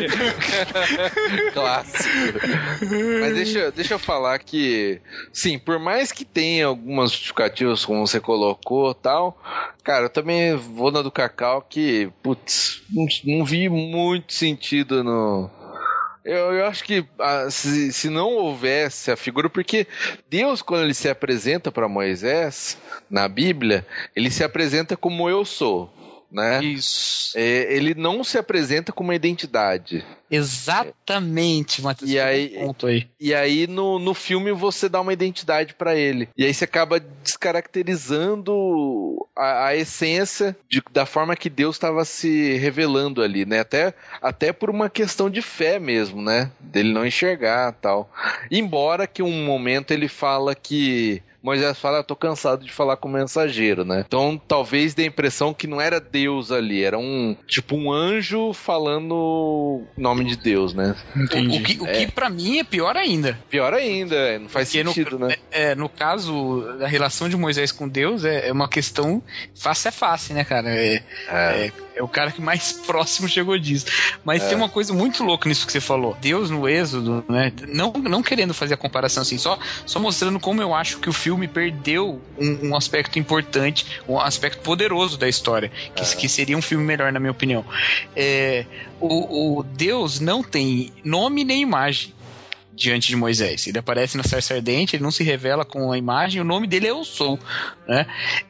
[1.47, 2.09] É, clássico.
[3.21, 5.01] Mas deixa, deixa eu falar que,
[5.33, 9.41] sim, por mais que tenha algumas justificativas, como você colocou tal,
[9.85, 15.51] cara, eu também vou na do Cacau que, putz, não, não vi muito sentido no.
[16.25, 19.87] Eu, eu acho que ah, se, se não houvesse a figura, porque
[20.29, 22.77] Deus, quando ele se apresenta para Moisés
[23.09, 25.91] na Bíblia, ele se apresenta como eu sou,
[26.31, 26.63] né?
[26.65, 27.33] Isso.
[27.37, 30.05] É, ele não se apresenta com uma identidade.
[30.31, 32.11] Exatamente, Matheus.
[32.11, 33.09] E aí- ponto aí.
[33.21, 36.29] E aí no, no filme você dá uma identidade pra ele.
[36.37, 42.57] E aí você acaba descaracterizando a, a essência de- da forma que Deus estava se
[42.59, 43.61] revelando ali, né?
[43.61, 46.51] Até, até por uma questão de fé mesmo, né?
[46.61, 48.11] Dele não enxergar tal.
[48.51, 53.09] Embora que um momento ele fala que Moisés fala, eu tô cansado de falar com
[53.09, 54.05] o mensageiro, né?
[54.07, 58.53] Então talvez dê a impressão que não era Deus ali, era um tipo um anjo
[58.53, 60.95] falando nome de Deus, né?
[61.17, 61.59] Entendi.
[61.59, 61.93] O, que, o É.
[62.07, 63.39] que pra mim é pior ainda.
[63.49, 65.37] Pior ainda, não faz Porque no- sentido, né?
[65.51, 69.23] É, no caso da relação de Moisés com Deus, é, é uma questão
[69.55, 70.69] face a face, né, cara?
[70.69, 73.87] É, é, é o cara que mais próximo chegou disso.
[74.25, 74.49] Mas É.
[74.49, 76.17] tem uma coisa muito louca nisso que você falou.
[76.21, 77.53] Deus no Êxodo, né?
[77.69, 81.13] Não, não querendo fazer a comparação assim, só, só mostrando como eu acho que o
[81.13, 86.63] filme perdeu um, um aspecto importante, um aspecto poderoso da história, que, que seria um
[86.63, 87.65] filme melhor, na minha opinião.
[88.15, 88.65] É,
[89.01, 92.13] o, o Deus não tem nome nem imagem.
[92.81, 93.67] Diante de Moisés.
[93.67, 96.87] Ele aparece na sarça ardente, ele não se revela com a imagem, o nome dele
[96.87, 97.39] é Eu Sou.
[97.87, 98.07] Né?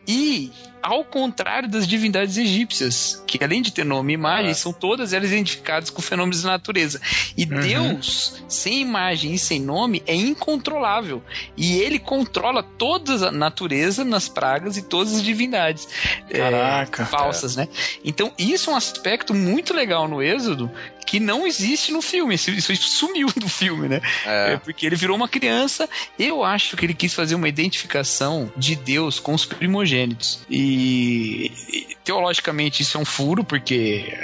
[0.07, 4.55] E ao contrário das divindades egípcias, que além de ter nome e imagem, ah.
[4.55, 7.01] são todas elas identificadas com fenômenos da natureza.
[7.37, 7.61] E uhum.
[7.61, 11.23] Deus, sem imagem e sem nome, é incontrolável.
[11.57, 15.89] E ele controla toda a natureza nas pragas e todas as divindades
[16.31, 17.69] Caraca, é, falsas, né?
[18.05, 20.71] Então, isso é um aspecto muito legal no Êxodo
[21.11, 22.37] que não existe no filme.
[22.37, 24.01] Isso sumiu do filme, né?
[24.25, 24.53] É.
[24.53, 24.57] é.
[24.59, 25.91] Porque ele virou uma criança.
[26.17, 30.47] Eu acho que ele quis fazer uma identificação de Deus com os primogênitos.
[30.49, 34.17] E, e teologicamente isso é um furo, porque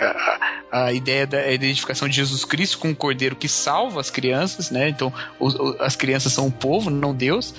[0.70, 4.70] a, a ideia da identificação de Jesus Cristo com o cordeiro que salva as crianças,
[4.70, 4.88] né?
[4.88, 7.52] Então os, as crianças são o povo, não Deus.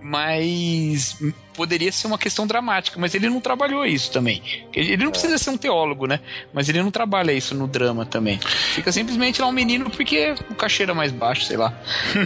[0.00, 1.18] Mas
[1.54, 4.42] poderia ser uma questão dramática, mas ele não trabalhou isso também.
[4.72, 6.20] Ele não precisa ser um teólogo, né?
[6.52, 8.38] Mas ele não trabalha isso no drama também.
[8.38, 11.72] Fica simplesmente lá um menino porque o cachê era mais baixo, sei lá.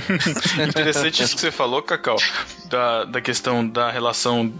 [0.69, 2.17] Interessante isso que você falou, Cacau,
[2.69, 4.53] da, da questão da relação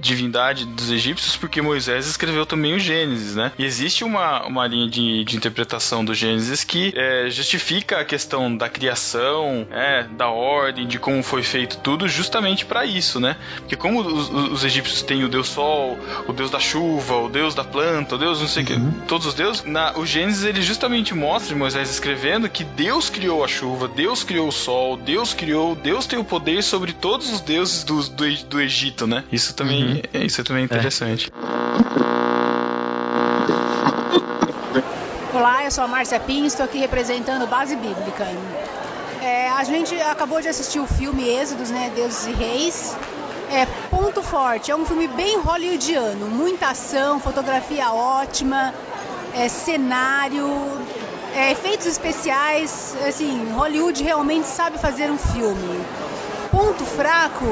[0.00, 3.52] divindade dos egípcios, porque Moisés escreveu também o Gênesis, né?
[3.58, 8.56] E existe uma, uma linha de, de interpretação do Gênesis que é, justifica a questão
[8.56, 13.36] da criação, é, da ordem, de como foi feito tudo, justamente para isso, né?
[13.58, 17.54] Porque como os, os, egípcios têm o deus sol, o deus da chuva, o deus
[17.54, 18.92] da planta, o deus não sei o uhum.
[18.92, 23.44] que, todos os deuses, na, o Gênesis ele justamente mostra Moisés escrevendo que Deus criou
[23.44, 27.40] a chuva, Deus criou o sol, Deus criou, Deus tem o poder sobre todos os
[27.40, 29.24] deuses do, do, do Egito, né?
[29.30, 30.02] Isso também, uhum.
[30.12, 31.30] é, isso também é interessante.
[35.32, 38.26] Olá, eu sou a Márcia Pinho, estou aqui representando Base Bíblica.
[39.20, 42.96] É, a gente acabou de assistir o filme Êxodos, né, Deuses e Reis,
[43.50, 44.70] é ponto forte.
[44.70, 48.74] É um filme bem hollywoodiano, muita ação, fotografia ótima,
[49.34, 50.48] é, cenário,
[51.34, 52.96] é, efeitos especiais.
[53.06, 55.84] Assim, Hollywood realmente sabe fazer um filme.
[56.50, 57.44] Ponto fraco,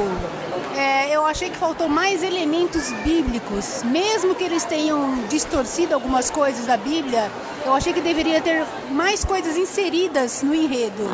[0.76, 6.66] é, eu achei que faltou mais elementos bíblicos, mesmo que eles tenham distorcido algumas coisas
[6.66, 7.30] da Bíblia.
[7.64, 11.04] Eu achei que deveria ter mais coisas inseridas no enredo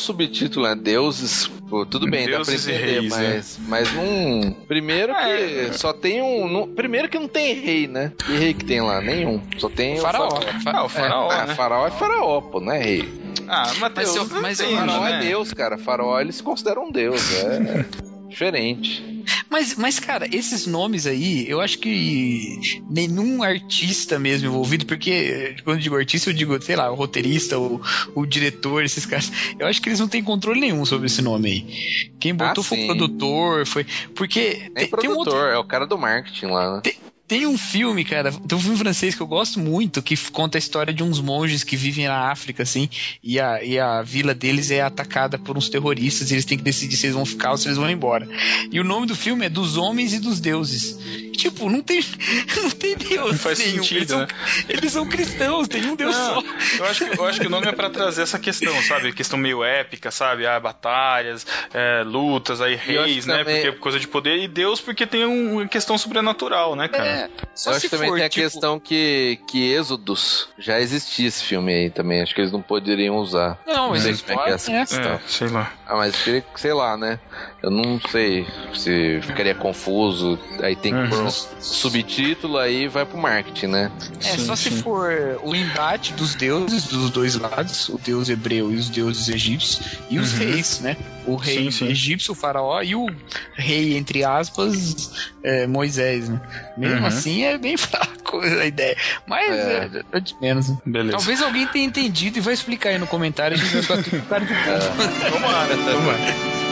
[0.00, 3.64] subtítulo é Deuses, pô, tudo bem, Deuses dá pra entender, reis, mas, né?
[3.68, 4.52] mas um.
[4.66, 5.72] Primeiro que é.
[5.72, 6.74] só tem um.
[6.74, 8.12] primeiro que não tem rei, né?
[8.18, 9.00] Que rei que tem lá?
[9.00, 9.40] Nenhum.
[9.58, 10.28] Só tem o faraó.
[10.28, 11.54] O faraó, ah, o faraó, é, né?
[11.54, 13.20] faraó é faraó, pô, não é rei.
[13.48, 15.16] Ah, Mateus, mas, mas tem, faraó é né?
[15.18, 15.78] é Deus, cara.
[15.78, 17.20] Faraó eles se consideram um Deus.
[17.36, 19.24] É diferente.
[19.48, 25.76] Mas, mas, cara, esses nomes aí, eu acho que nenhum artista mesmo envolvido, porque quando
[25.76, 27.80] eu digo artista, eu digo, sei lá, o roteirista, o,
[28.14, 31.50] o diretor, esses caras, eu acho que eles não têm controle nenhum sobre esse nome
[31.50, 32.10] aí.
[32.18, 33.84] Quem botou ah, foi o produtor, foi.
[34.14, 34.70] Porque.
[34.74, 35.36] Nem tem, produtor, tem um outro...
[35.36, 36.80] é o cara do marketing lá, né?
[36.82, 36.94] Tem,
[37.30, 40.58] tem um filme, cara, tem um filme francês que eu gosto muito, que conta a
[40.58, 42.90] história de uns monges que vivem na África, assim,
[43.22, 46.64] e a, e a vila deles é atacada por uns terroristas e eles têm que
[46.64, 48.28] decidir se eles vão ficar ou se eles vão embora.
[48.72, 50.98] E o nome do filme é Dos Homens e dos Deuses.
[51.36, 52.04] Tipo, não tem,
[52.56, 53.30] não tem Deus.
[53.30, 53.84] Não faz nenhum.
[53.84, 54.28] sentido, eles são, né?
[54.68, 56.42] eles são cristãos, tem um Deus não, só.
[56.80, 59.12] Eu acho, que, eu acho que o nome é para trazer essa questão, sabe?
[59.12, 60.46] Questão meio épica, sabe?
[60.46, 63.38] Ah, batalhas, é, lutas, aí reis, né?
[63.38, 63.54] Também...
[63.54, 67.08] Porque é coisa de poder, e Deus porque tem uma questão sobrenatural, né, cara?
[67.08, 67.19] É,
[67.54, 68.48] só eu acho também tem a tipo...
[68.48, 72.22] questão que, que Êxodos já existia esse filme aí também.
[72.22, 73.58] Acho que eles não poderiam usar.
[73.66, 75.12] Não, não sei como é que é essa questão.
[75.12, 75.72] É, sei lá.
[75.86, 76.14] Ah, mas
[76.56, 77.18] sei lá, né?
[77.62, 80.38] Eu não sei se ficaria confuso.
[80.62, 81.08] Aí tem que uhum.
[81.10, 83.92] pôr um subtítulo, aí vai pro marketing, né?
[84.20, 84.70] É, sim, só sim.
[84.70, 89.28] se for o embate dos deuses dos dois lados, o deus hebreu e os deuses
[89.28, 90.38] egípcios, e os uhum.
[90.38, 90.96] reis, né?
[91.26, 93.06] O rei sim, egípcio, o faraó, e o
[93.54, 96.40] rei, entre aspas, é, Moisés, né?
[96.78, 97.06] Mesmo uhum.
[97.06, 98.96] assim, é bem fraco a ideia.
[99.26, 100.70] Mas é, é, é de menos.
[100.70, 100.78] Né?
[100.86, 101.16] Beleza.
[101.18, 103.56] Talvez alguém tenha entendido e vai explicar aí no comentário.
[103.56, 105.32] A gente vai ficar tudo cara de ponto.
[105.32, 106.69] Tomara, tomara.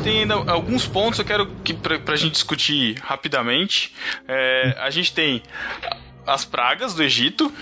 [0.00, 3.94] Gente tem ainda alguns pontos eu quero que pra, pra gente discutir rapidamente.
[4.26, 5.42] É, a gente tem
[6.26, 7.52] as pragas do Egito,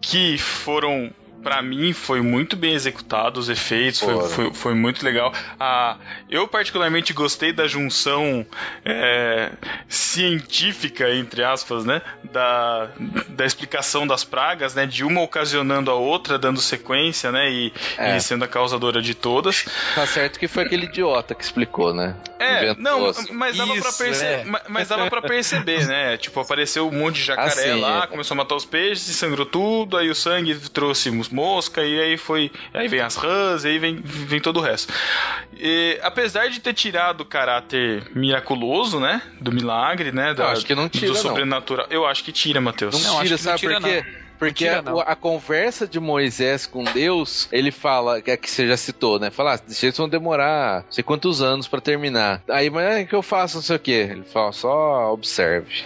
[0.00, 5.32] que foram para mim foi muito bem executado os efeitos, foi, foi, foi, muito legal.
[5.58, 5.96] Ah,
[6.28, 8.46] eu particularmente gostei da junção
[8.84, 9.50] é,
[9.88, 12.88] científica, entre aspas, né, da,
[13.28, 18.16] da explicação das pragas, né, de uma ocasionando a outra, dando sequência, né, e, é.
[18.16, 19.64] e sendo a causadora de todas.
[19.94, 22.16] Tá certo que foi aquele idiota que explicou, né?
[22.38, 24.62] É, não, mas dava Isso, pra perceber, é.
[24.68, 26.16] mas dava para perceber, né?
[26.16, 28.06] Tipo, apareceu um monte de jacaré assim, lá, é.
[28.06, 32.50] começou a matar os peixes, sangrou tudo, aí o sangue trouxe mosca e aí foi,
[32.72, 34.92] aí vem as rãs, e aí vem, vem todo o resto.
[35.56, 40.74] E, apesar de ter tirado o caráter miraculoso, né, do milagre, né, da, acho que
[40.74, 41.94] não tira, do sobrenatural, não.
[41.94, 43.02] eu acho que tira, Matheus.
[43.02, 44.04] Não, não tira, sabe por quê?
[44.40, 48.74] Porque a, a, conversa de Moisés com Deus, ele fala, que, é que você já
[48.74, 49.30] citou, né?
[49.30, 52.42] Fala, ah, eles vão demorar não sei quantos anos para terminar.
[52.48, 54.08] Aí, mas o que eu faço, não sei o quê.
[54.10, 55.84] Ele fala, só observe.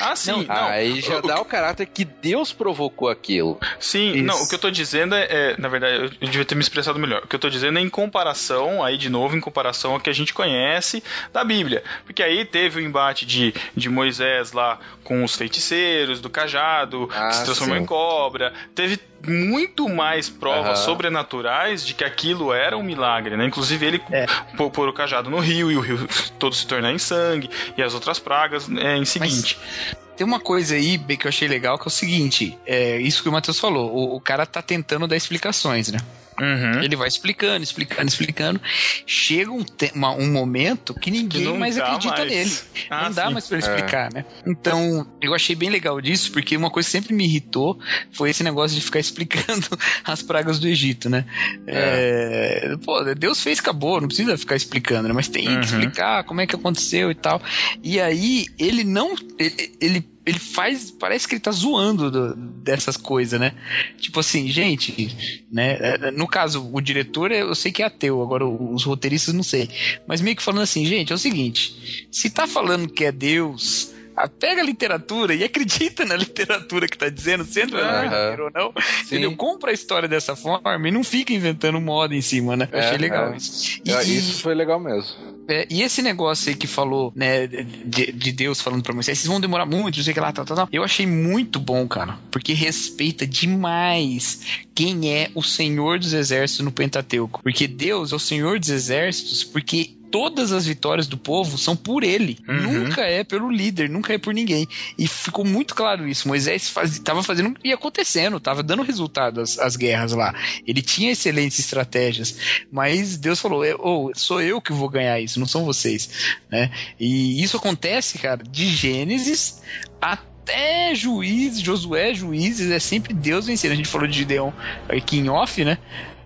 [0.00, 0.32] Ah, sim.
[0.32, 0.68] Não, não.
[0.68, 3.58] Aí já dá o caráter que Deus provocou aquilo.
[3.78, 4.24] Sim, Isso.
[4.24, 6.98] não, o que eu tô dizendo é, é, na verdade, eu devia ter me expressado
[6.98, 7.22] melhor.
[7.24, 10.10] O que eu tô dizendo é em comparação, aí de novo, em comparação ao que
[10.10, 11.82] a gente conhece da Bíblia.
[12.04, 17.28] Porque aí teve o embate de, de Moisés lá com os feiticeiros, do cajado, ah,
[17.28, 17.82] que se transformou sim.
[17.82, 18.52] em cobra.
[18.74, 20.84] Teve muito mais provas uhum.
[20.84, 23.46] sobrenaturais de que aquilo era um milagre, né?
[23.46, 24.26] Inclusive ele é.
[24.56, 26.06] pôr o cajado no rio e o rio
[26.38, 29.58] todo se tornar em sangue e as outras pragas é, em seguinte.
[29.60, 33.22] Mas tem uma coisa aí que eu achei legal que é o seguinte: é isso
[33.22, 33.92] que o Matheus falou.
[33.92, 35.98] O, o cara tá tentando dar explicações, né?
[36.40, 36.82] Uhum.
[36.82, 38.60] Ele vai explicando, explicando, explicando.
[39.06, 42.30] Chega um, uma, um momento que ninguém que mais acredita mais.
[42.30, 42.50] nele.
[42.90, 43.32] Ah, não dá sim.
[43.32, 44.14] mais pra explicar, é.
[44.14, 44.24] né?
[44.46, 47.78] Então, eu achei bem legal disso, porque uma coisa que sempre me irritou
[48.12, 49.66] foi esse negócio de ficar explicando
[50.04, 51.24] as pragas do Egito, né?
[51.66, 52.72] É.
[52.72, 55.14] É, pô, Deus fez, acabou, não precisa ficar explicando, né?
[55.14, 55.60] Mas tem uhum.
[55.60, 57.40] que explicar como é que aconteceu e tal.
[57.82, 59.14] E aí, ele não.
[59.38, 60.90] ele, ele ele faz.
[60.90, 63.52] Parece que ele tá zoando do, dessas coisas, né?
[63.98, 65.78] Tipo assim, gente, né?
[65.80, 69.68] É, no caso, o diretor eu sei que é ateu, agora os roteiristas não sei.
[70.06, 73.93] Mas meio que falando assim, gente, é o seguinte: se tá falando que é Deus
[74.38, 78.72] pega a literatura e acredita na literatura que tá dizendo, sendo ela verdadeira ou não.
[79.04, 79.36] Entendeu?
[79.36, 82.68] Compra a história dessa forma e não fica inventando moda em cima, né?
[82.72, 83.36] Eu é, achei legal é.
[83.36, 83.80] isso.
[83.84, 85.16] E, isso foi legal mesmo.
[85.48, 89.28] É, e esse negócio aí que falou, né, de, de, Deus falando pra Moisés, vocês
[89.28, 90.68] vão demorar muito, não sei o que lá, tal, tal, tal.
[90.72, 96.72] Eu achei muito bom, cara, porque respeita demais quem é o Senhor dos Exércitos no
[96.72, 97.42] Pentateuco.
[97.42, 102.04] Porque Deus é o Senhor dos Exércitos, porque todas as vitórias do povo são por
[102.04, 102.38] ele.
[102.48, 102.84] Uhum.
[102.84, 104.64] Nunca é pelo líder, nunca é por ninguém.
[104.96, 106.28] E ficou muito claro isso.
[106.28, 110.32] Moisés estava faz, fazendo e acontecendo, estava dando resultado as, as, guerras lá.
[110.64, 115.48] Ele tinha excelentes estratégias, mas Deus falou: oh, sou eu que vou ganhar isso, não
[115.48, 116.08] são vocês.
[116.48, 116.70] Né?
[117.00, 119.62] E isso acontece, cara, de Gênesis
[120.00, 123.72] até juízes, Josué, juízes, é sempre Deus vencendo.
[123.72, 124.52] A gente falou de Gideon
[124.88, 125.76] aqui em off, né?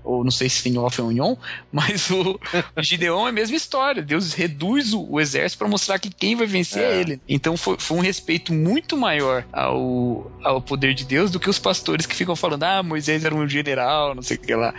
[0.09, 1.37] Ou não sei se tem off ou on,
[1.71, 2.41] mas o,
[2.79, 4.03] Gideon é a mesma história.
[4.03, 7.21] Deus reduz o, o exército para mostrar que quem vai vencer é, é ele.
[7.29, 11.59] Então foi, foi, um respeito muito maior ao, ao poder de Deus do que os
[11.59, 14.75] pastores que ficam falando, ah, Moisés era um general, não sei o que lá.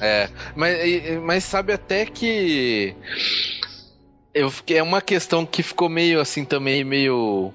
[0.00, 0.78] É, mas,
[1.24, 2.94] mas sabe até que
[4.34, 7.52] eu, é uma questão que ficou meio assim também, meio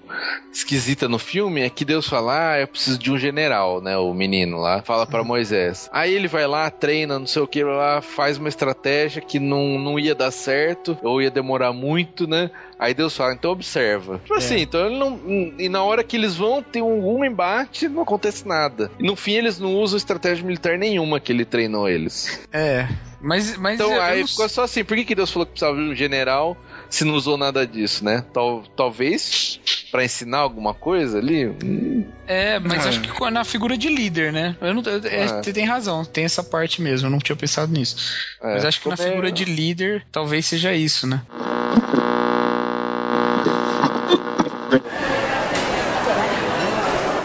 [0.51, 4.13] esquisita no filme, é que Deus fala, ah, eu preciso de um general, né, o
[4.13, 5.89] menino lá, fala para Moisés.
[5.93, 9.79] Aí ele vai lá, treina, não sei o que, lá, faz uma estratégia que não,
[9.79, 14.19] não ia dar certo, ou ia demorar muito, né, Aí Deus fala, então observa.
[14.19, 14.55] Tipo assim, é.
[14.55, 15.19] assim, então ele não.
[15.57, 18.91] E na hora que eles vão ter um, um embate, não acontece nada.
[18.99, 22.47] E no fim eles não usam estratégia militar nenhuma que ele treinou eles.
[22.51, 22.87] É.
[23.21, 24.27] Mas, mas então aí não...
[24.27, 26.57] ficou só assim, por que, que Deus falou que precisava de um general
[26.89, 28.23] se não usou nada disso, né?
[28.33, 29.61] Tal, talvez
[29.93, 32.05] para ensinar alguma coisa ali.
[32.27, 32.89] É, mas é.
[32.89, 34.57] acho que na figura de líder, né?
[34.59, 35.27] Eu não, é, é.
[35.27, 37.95] Você tem razão, tem essa parte mesmo, eu não tinha pensado nisso.
[38.41, 41.21] É, mas acho que na figura de líder talvez seja isso, né?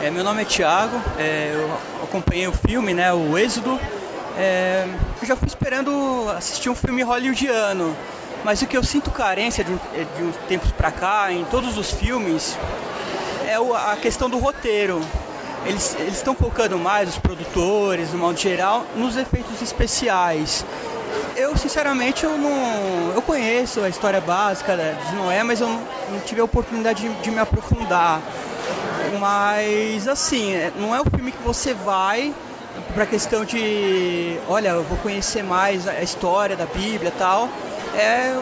[0.03, 3.81] É, meu nome é Thiago, é, eu acompanhei o filme, né, o Êxodo.
[4.37, 4.87] É,
[5.23, 5.91] eu já fui esperando
[6.37, 7.97] assistir um filme hollywoodiano,
[8.45, 11.91] mas o que eu sinto carência de, de uns tempos pra cá, em todos os
[11.91, 12.59] filmes,
[13.47, 15.01] é a questão do roteiro.
[15.65, 20.63] Eles estão focando mais, os produtores, no modo geral, nos efeitos especiais.
[21.37, 23.13] Eu, sinceramente, eu não.
[23.15, 27.15] Eu conheço a história básica de Noé, mas eu não, não tive a oportunidade de,
[27.23, 28.21] de me aprofundar.
[29.19, 32.35] Mas, assim, não é o filme que você vai
[32.95, 37.49] para questão de, olha, eu vou conhecer mais a história da Bíblia e tal.
[37.95, 38.35] É,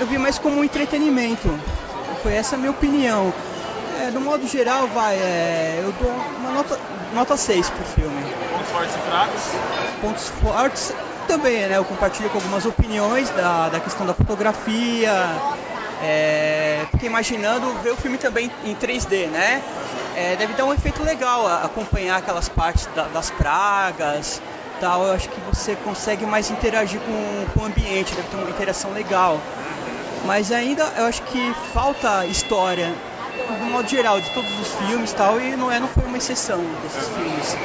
[0.00, 1.48] eu, vi mais como um entretenimento.
[2.22, 3.32] Foi essa a minha opinião.
[4.00, 6.78] É, no modo geral, vai, é, eu dou uma nota,
[7.12, 8.22] nota 6 pro filme.
[8.70, 9.40] fortes e fracos?
[10.00, 10.92] Pontos fortes
[11.26, 11.76] também, né?
[11.76, 15.12] Eu compartilho com algumas opiniões da, da questão da fotografia.
[16.02, 19.62] É, fiquei imaginando ver o filme também em 3D, né?
[20.16, 24.40] É, deve dar um efeito legal acompanhar aquelas partes da- das pragas
[24.80, 25.06] tal.
[25.06, 28.92] Eu acho que você consegue mais interagir com, com o ambiente, deve ter uma interação
[28.92, 29.40] legal.
[30.26, 32.92] Mas ainda eu acho que falta história,
[33.60, 36.60] no modo geral, de todos os filmes tal, e não, é, não foi uma exceção
[36.82, 37.56] desses filmes.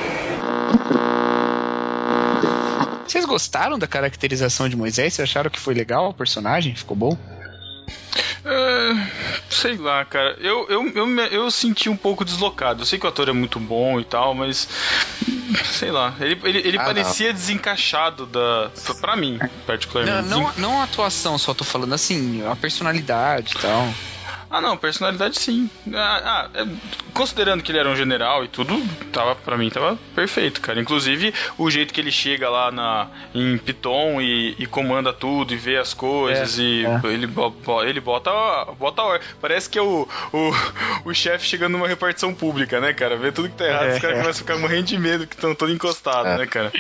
[3.05, 5.13] Vocês gostaram da caracterização de Moisés?
[5.13, 6.75] Vocês acharam que foi legal o personagem?
[6.75, 7.17] Ficou bom?
[8.45, 8.91] É,
[9.49, 10.37] sei lá, cara.
[10.39, 12.81] Eu, eu, eu, me- eu senti um pouco deslocado.
[12.81, 14.67] Eu sei que o ator é muito bom e tal, mas.
[15.65, 16.15] Sei lá.
[16.19, 18.71] Ele, ele, ele Ah, parecia desencaixado da.
[19.01, 20.27] Pra mim, Não, particularmente.
[20.29, 23.87] não, não a atuação, só tô falando assim, a personalidade e tal.
[24.49, 25.69] Ah, não, personalidade sim.
[25.93, 26.65] Ah, ah, é,
[27.13, 28.73] considerando que ele era um general e tudo,
[29.11, 30.79] tava, pra mim tava perfeito, cara.
[30.79, 35.57] Inclusive, o jeito que ele chega lá na, em Python e, e comanda tudo e
[35.57, 37.01] vê as coisas É, e é.
[37.07, 37.27] ele,
[37.89, 38.31] ele bota,
[38.79, 39.19] bota.
[39.41, 40.51] Parece que é o, o,
[41.09, 43.17] o chefe chegando numa repartição pública, né, cara?
[43.17, 44.21] Vê tudo que tá errado, É, os caras é.
[44.21, 46.37] começam a ficar morrendo de medo que estão todos encostados, É.
[46.37, 46.71] né, cara?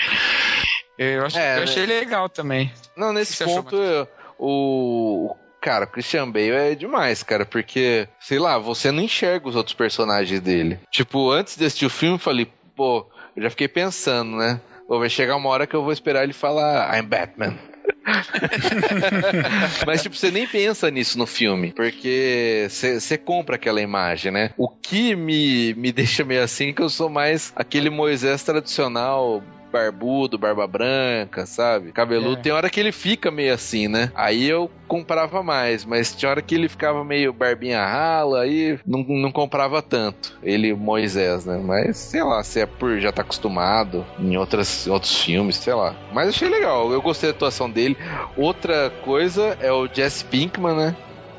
[0.97, 2.71] Eu, acho, É, eu achei legal também.
[2.95, 4.07] Não, nesse ponto, eu-
[4.39, 5.35] o.
[5.67, 9.75] Cara, o Christian Bale é demais, cara, porque, sei lá, você não enxerga os outros
[9.75, 10.79] personagens dele.
[10.89, 13.05] Tipo, antes de assistir o filme, eu falei, pô,
[13.35, 14.61] eu já fiquei pensando, né?
[14.87, 17.57] Pô, vai chegar uma hora que eu vou esperar ele falar, I'm Batman.
[19.85, 24.51] Mas, tipo, você nem pensa nisso no filme, porque você compra aquela imagem, né?
[24.55, 29.43] O que me, me deixa meio assim é que eu sou mais aquele Moisés tradicional.
[29.71, 31.91] Barbudo, barba branca, sabe?
[31.91, 32.39] Cabeludo.
[32.39, 32.41] É.
[32.41, 34.11] Tem hora que ele fica meio assim, né?
[34.15, 39.03] Aí eu comprava mais, mas tinha hora que ele ficava meio barbinha rala, aí não,
[39.03, 40.37] não comprava tanto.
[40.41, 41.59] Ele, Moisés, né?
[41.61, 45.95] Mas sei lá, se é por já tá acostumado em outras, outros filmes, sei lá.
[46.11, 47.97] Mas achei legal, eu gostei da atuação dele.
[48.35, 50.95] Outra coisa é o Jesse Pinkman, né?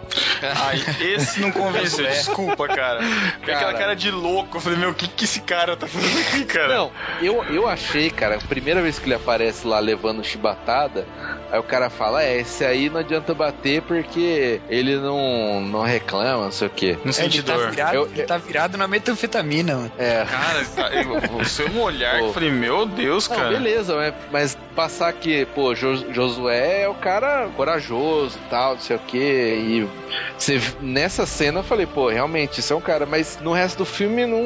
[0.42, 3.00] Ai, esse não convenceu, desculpa, cara.
[3.42, 3.96] Aquela Cara.
[3.96, 6.68] de louco, eu falei, meu, o que, que esse cara tá fazendo aqui, cara?
[6.76, 11.06] Não, eu, eu achei, cara, a primeira vez que ele aparece lá levando chibatada,
[11.50, 16.44] aí o cara fala, é, esse aí não adianta bater porque ele não, não reclama,
[16.44, 16.96] não sei o quê.
[17.04, 17.70] Não É, senti ele, tá dor.
[17.70, 19.92] virado, Eu- ele tá virado na metanfetamina, mano.
[19.98, 20.24] É.
[20.24, 20.90] Cara, tá-
[21.36, 22.26] o seu olhar, Pô.
[22.26, 23.48] eu falei, meu Deus, Não, cara.
[23.50, 28.96] beleza, mas, passar que, pô, Jo- Josué é o cara corajoso e tal, não sei
[28.96, 29.18] o quê.
[29.58, 29.88] E
[30.36, 33.84] você, nessa cena eu falei, pô, realmente, isso é um cara, mas no resto do
[33.84, 34.42] filme não,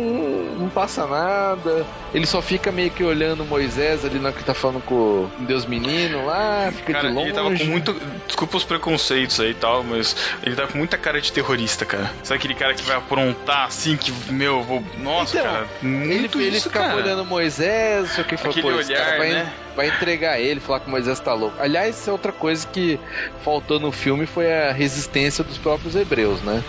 [0.59, 1.85] não passa nada.
[2.15, 6.27] Ele só fica meio que olhando Moisés ali na que tá falando com Deus menino
[6.27, 7.29] lá, fica Cara, de longe.
[7.29, 7.95] ele tava com muito.
[8.27, 12.11] Desculpa os preconceitos aí e tal, mas ele tava com muita cara de terrorista, cara.
[12.23, 14.83] Sabe aquele cara que vai aprontar assim, que, meu, vou.
[14.99, 15.67] Nossa, Então, cara.
[15.83, 16.99] Ele, Muito ele isso, ficava cara.
[16.99, 19.53] olhando Moisés, o que, Aquele pô, olhar, cara vai, né?
[19.77, 21.57] Vai entregar ele, falar que Moisés tá louco.
[21.61, 22.99] Aliás, isso é outra coisa que
[23.45, 26.63] faltou no filme foi a resistência dos próprios hebreus, né?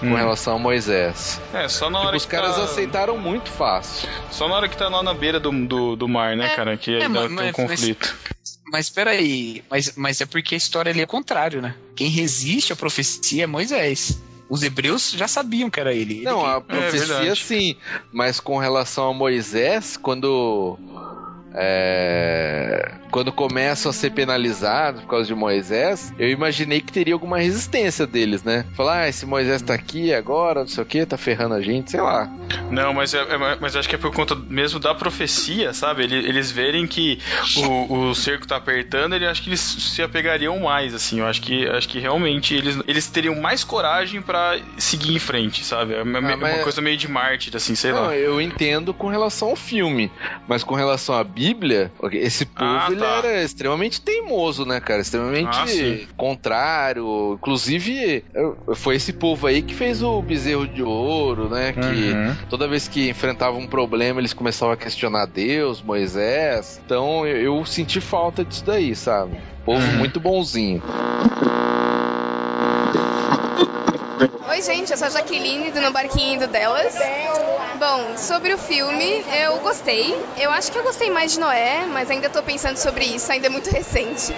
[0.00, 0.14] Com Hum.
[0.16, 1.40] relação a Moisés.
[1.52, 2.64] É, só na Tipo, hora os que caras tá...
[2.64, 4.08] aceitaram muito fácil.
[4.30, 6.76] Só na hora que tá lá na beira do, do, do mar, né, É, cara?
[6.76, 8.16] Que é, aí dá- mas- tem um mas- conflito.
[8.72, 11.74] Mas peraí, mas, mas é porque a história ali é contrário, né?
[11.96, 14.22] Quem resiste à profecia é Moisés.
[14.48, 16.14] Os hebreus já sabiam que era ele.
[16.18, 17.40] Ele Não, que- a profecia verdade.
[17.40, 17.76] sim,
[18.12, 20.78] mas com relação a Moisés, quando
[21.54, 27.38] é, quando começam a ser penalizados por causa de Moisés, eu imaginei que teria alguma
[27.38, 28.64] resistência deles, né?
[28.76, 31.90] Falar, ah, esse Moisés tá aqui agora, não sei o que, tá ferrando a gente,
[31.90, 32.30] sei lá.
[32.70, 36.04] Não, mas, é, é- mas acho que é por conta mesmo da profecia, sabe?
[36.04, 37.18] Eles, eles verem que
[37.56, 41.20] o, o cerco tá apertando, ele acho que eles se apegariam mais, assim.
[41.20, 45.64] Eu acho que, acho que realmente eles, eles teriam mais coragem pra seguir em frente,
[45.64, 45.94] sabe?
[45.94, 48.16] É uma, Ah, mas- uma coisa meio de mártir, assim, sei Não, lá.
[48.16, 50.10] eu entendo com relação ao filme,
[50.46, 51.39] mas com relação à Bíblia,
[52.12, 53.06] esse povo Ah, ele tá.
[53.06, 55.00] era extremamente teimoso, né, cara?
[55.00, 57.34] Extremamente Ah, contrário.
[57.34, 58.24] Inclusive,
[58.74, 61.72] foi esse povo aí que fez o bezerro de ouro, né?
[61.72, 62.36] Que Uhum.
[62.48, 66.80] toda vez que enfrentava um problema, eles começavam a questionar Deus, Moisés.
[66.84, 69.40] Então eu, eu senti falta disso daí, sabe?
[69.64, 69.98] Povo Uhum.
[69.98, 70.82] muito bonzinho.
[74.20, 76.94] Oi, gente, eu sou a Jaqueline do No Barquinho Delas.
[77.78, 80.14] Bom, sobre o filme, eu gostei.
[80.36, 83.46] Eu acho que eu gostei mais de Noé, mas ainda tô pensando sobre isso, ainda
[83.46, 84.34] é muito recente.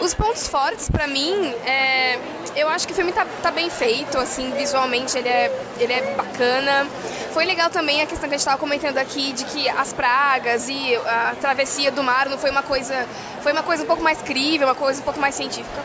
[0.00, 2.18] Os pontos fortes pra mim, é,
[2.56, 6.02] eu acho que o filme tá, tá bem feito, assim, visualmente ele é, ele é
[6.16, 6.88] bacana.
[7.32, 10.68] Foi legal também a questão que a gente estava comentando aqui de que as pragas
[10.68, 13.06] e a travessia do mar não foi uma coisa,
[13.40, 15.82] foi uma coisa um pouco mais crível, uma coisa um pouco mais científica.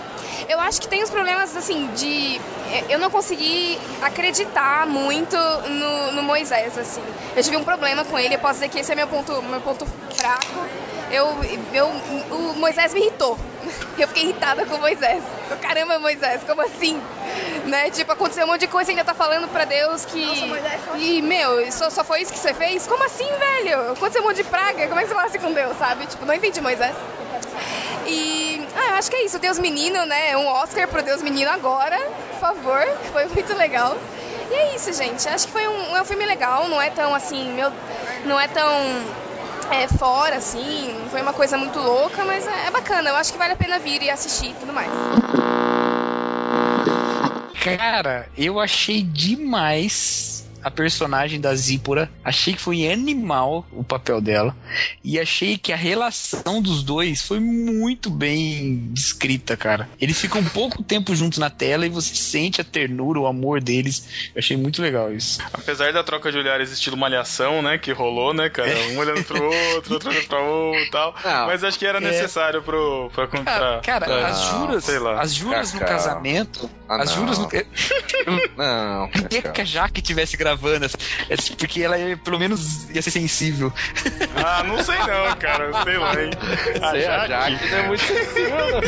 [0.49, 2.39] Eu acho que tem os problemas assim de
[2.89, 7.03] eu não consegui acreditar muito no, no Moisés assim.
[7.35, 9.85] Eu tive um problema com ele, posso dizer que esse é meu ponto, meu ponto
[9.85, 10.96] fraco.
[11.11, 11.27] Eu,
[11.73, 13.37] eu, o Moisés me irritou.
[13.97, 15.23] Eu fiquei irritada com o Moisés.
[15.61, 17.01] Caramba, Moisés, como assim?
[17.65, 17.89] Né?
[17.89, 20.25] Tipo, aconteceu um monte de coisa e ainda tá falando pra Deus que.
[20.25, 22.85] Nossa, Moisés, e, meu, só, só foi isso que você fez?
[22.85, 23.91] Como assim, velho?
[23.91, 26.05] Aconteceu um monte de praga, como é que você fala assim com Deus, sabe?
[26.05, 26.95] Tipo, não entendi Moisés.
[28.05, 30.37] E ah, eu acho que é isso, Deus Menino, né?
[30.37, 31.97] Um Oscar pro Deus Menino agora,
[32.31, 32.87] por favor.
[33.11, 33.97] Foi muito legal.
[34.51, 35.27] E é isso, gente.
[35.27, 37.71] Acho que foi um, é um filme legal, não é tão assim, meu.
[38.23, 38.71] Não é tão
[39.71, 43.09] é, fora, assim, foi uma coisa muito louca, mas é, é bacana.
[43.09, 44.91] Eu acho que vale a pena vir e assistir e tudo mais.
[47.63, 52.09] Cara, eu achei demais a personagem da Zípora.
[52.23, 54.55] Achei que foi animal o papel dela.
[55.03, 59.89] E achei que a relação dos dois foi muito bem descrita, cara.
[59.99, 63.61] Eles ficam um pouco tempo juntos na tela e você sente a ternura, o amor
[63.61, 64.29] deles.
[64.35, 65.39] Eu achei muito legal isso.
[65.53, 67.77] Apesar da troca de olhares estilo malhação, né?
[67.77, 68.75] Que rolou, né, cara?
[68.91, 71.15] Um olhando pro outro, outro olhando pra outro e tal.
[71.23, 72.01] Não, mas acho que era é...
[72.01, 73.81] necessário pro, pra contar.
[73.81, 75.21] Cara, cara as juras, sei lá.
[75.21, 76.69] as juras no casamento.
[76.89, 77.47] Ah, as juras no.
[78.57, 79.07] não.
[79.29, 80.56] Queria que a Jaque tivesse gravado
[81.29, 83.73] É, porque ela é, pelo menos ia ser sensível.
[84.35, 85.83] Ah, não sei não, cara.
[85.83, 86.31] Sei lá, hein.
[86.81, 87.33] A sei, Jaque.
[87.33, 88.81] A Jaque não é muito sensível, não.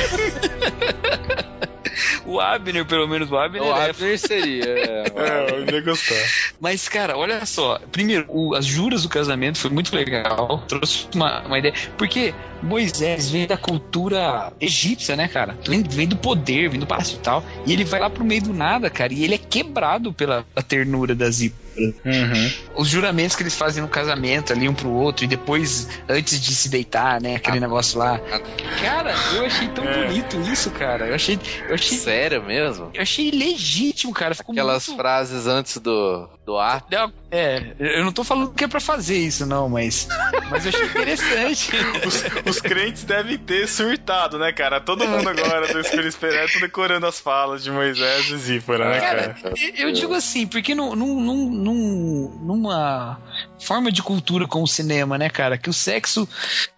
[2.30, 3.62] O Abner, pelo menos o Abner.
[3.62, 3.90] O é...
[3.90, 4.64] Abner seria.
[4.64, 6.16] É, é, eu ia gostar.
[6.60, 7.80] Mas, cara, olha só.
[7.92, 10.64] Primeiro, o, as juras do casamento foi muito legal.
[10.68, 11.74] Trouxe uma, uma ideia.
[11.98, 15.58] Porque Moisés vem da cultura egípcia, né, cara?
[15.68, 17.44] Vem, vem do poder, vem do palácio e tal.
[17.66, 19.14] E ele vai lá pro meio do nada, cara.
[19.14, 21.69] E ele é quebrado pela ternura da Zipa.
[21.78, 22.52] Uhum.
[22.76, 26.54] Os juramentos que eles fazem no casamento ali um pro outro e depois, antes de
[26.54, 27.36] se deitar, né?
[27.36, 28.20] Aquele ah, negócio lá.
[28.82, 30.08] Cara, eu achei tão é.
[30.08, 31.08] bonito isso, cara.
[31.08, 31.98] Eu achei, eu achei.
[31.98, 32.90] Sério mesmo?
[32.94, 34.36] Eu achei legítimo, cara.
[34.36, 35.00] Ficou Aquelas muito...
[35.00, 36.88] frases antes do, do ato.
[37.32, 40.08] É, eu não tô falando que é pra fazer isso, não, mas.
[40.50, 41.72] Mas eu achei interessante.
[42.06, 44.82] os, os, crentes devem ter surtado, né, cara?
[44.82, 49.36] Todo mundo agora do Espírito Esperanto decorando as falas de Moisés e Zípora, né, cara?
[49.42, 49.54] cara?
[49.78, 53.20] Eu digo assim, porque num, num, num, numa
[53.60, 55.58] forma de cultura como o cinema, né, cara?
[55.58, 56.28] Que o sexo,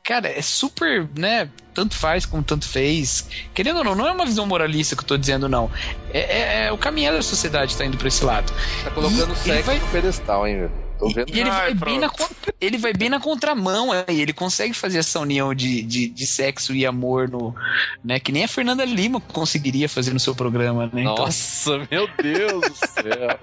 [0.04, 1.50] cara, é super, né?
[1.74, 3.28] Tanto faz como tanto fez.
[3.54, 5.72] Querendo ou não, não é uma visão moralista que eu tô dizendo, não.
[6.14, 8.52] É, é, é o caminhar da sociedade tá indo pra esse lado.
[8.84, 9.80] Tá colocando e sexo vai...
[9.80, 10.92] no pedestal, hein, velho?
[11.34, 12.12] E ele, Ai, vai bem na,
[12.60, 16.76] ele vai bem na contramão aí, ele consegue fazer essa união de, de, de, sexo
[16.76, 17.56] e amor no.
[18.04, 21.02] Né, que nem a Fernanda Lima conseguiria fazer no seu programa, né?
[21.02, 21.88] Então Nossa, então...
[21.90, 23.40] meu Deus do céu,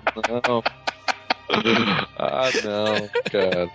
[0.46, 0.62] não.
[2.18, 3.70] ah, não, cara.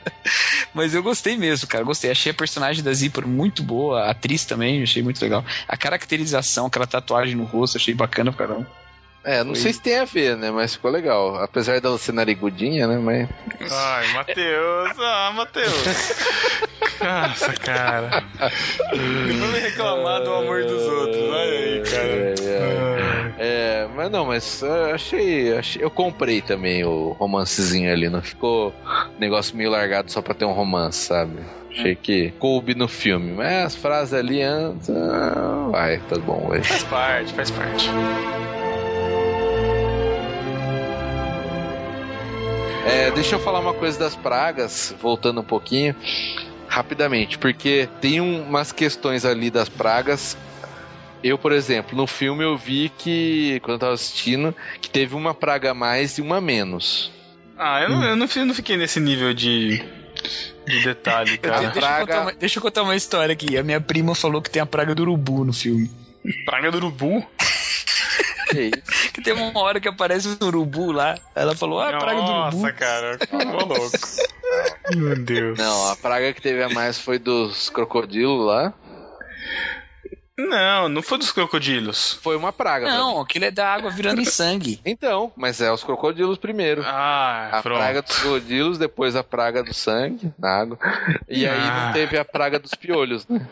[0.73, 1.83] Mas eu gostei mesmo, cara.
[1.83, 2.11] Gostei.
[2.11, 5.43] Achei a personagem da Zipper muito boa, a atriz também, achei muito legal.
[5.67, 8.83] A caracterização, aquela tatuagem no rosto, achei bacana pra caramba.
[9.23, 9.63] É, não Foi.
[9.63, 10.51] sei se tem a ver, né?
[10.51, 11.37] Mas ficou legal.
[11.37, 12.97] Apesar dela ser narigudinha, né?
[12.97, 13.29] Mas.
[13.71, 14.99] Ai, Matheus!
[14.99, 15.73] Ah, Matheus!
[16.99, 18.23] Nossa, cara.
[18.93, 21.23] Me reclamar do amor dos outros.
[21.23, 22.03] Olha aí, cara.
[22.03, 22.72] É, é.
[23.43, 25.83] É mas não, mas eu achei, achei.
[25.83, 28.09] Eu comprei também o romancezinho ali.
[28.09, 28.73] Não ficou
[29.19, 31.39] negócio meio largado só pra ter um romance, sabe?
[31.69, 33.33] Achei que coube no filme.
[33.33, 34.89] Mas as frases ali antes.
[34.89, 36.47] Ah, vai, tá bom.
[36.49, 36.63] Vai.
[36.63, 37.89] Faz parte, faz parte.
[42.85, 45.95] É, deixa eu falar uma coisa das pragas, voltando um pouquinho,
[46.67, 50.37] rapidamente, porque tem umas questões ali das pragas.
[51.23, 55.33] Eu, por exemplo, no filme eu vi que, quando eu tava assistindo, que teve uma
[55.33, 57.11] praga a mais e uma a menos.
[57.57, 59.81] Ah, eu não, eu não, eu não fiquei nesse nível de,
[60.67, 61.69] de detalhe, cara.
[61.69, 62.13] Deixa, praga...
[62.13, 63.57] eu uma, deixa, eu contar uma história aqui.
[63.57, 65.89] A minha prima falou que tem a praga do urubu no filme.
[66.45, 67.25] Praga do urubu?
[68.49, 68.69] Que
[69.13, 71.17] que tem uma hora que aparece um urubu lá.
[71.33, 72.57] Ela falou, ah, a praga do urubu.
[72.57, 73.97] Nossa, cara, ficou louco.
[74.95, 75.57] Meu Deus.
[75.57, 78.73] Não, a praga que teve a mais foi dos crocodilos lá.
[80.37, 82.13] Não, não foi dos crocodilos.
[82.13, 82.87] Foi uma praga.
[82.87, 84.79] Não, aquilo é da água virando em sangue.
[84.85, 86.83] Então, mas é os crocodilos primeiro.
[86.85, 87.79] Ah, A pronto.
[87.79, 90.77] praga dos crocodilos, depois a praga do sangue na água.
[91.27, 91.53] E ah.
[91.53, 93.47] aí não teve a praga dos piolhos, né?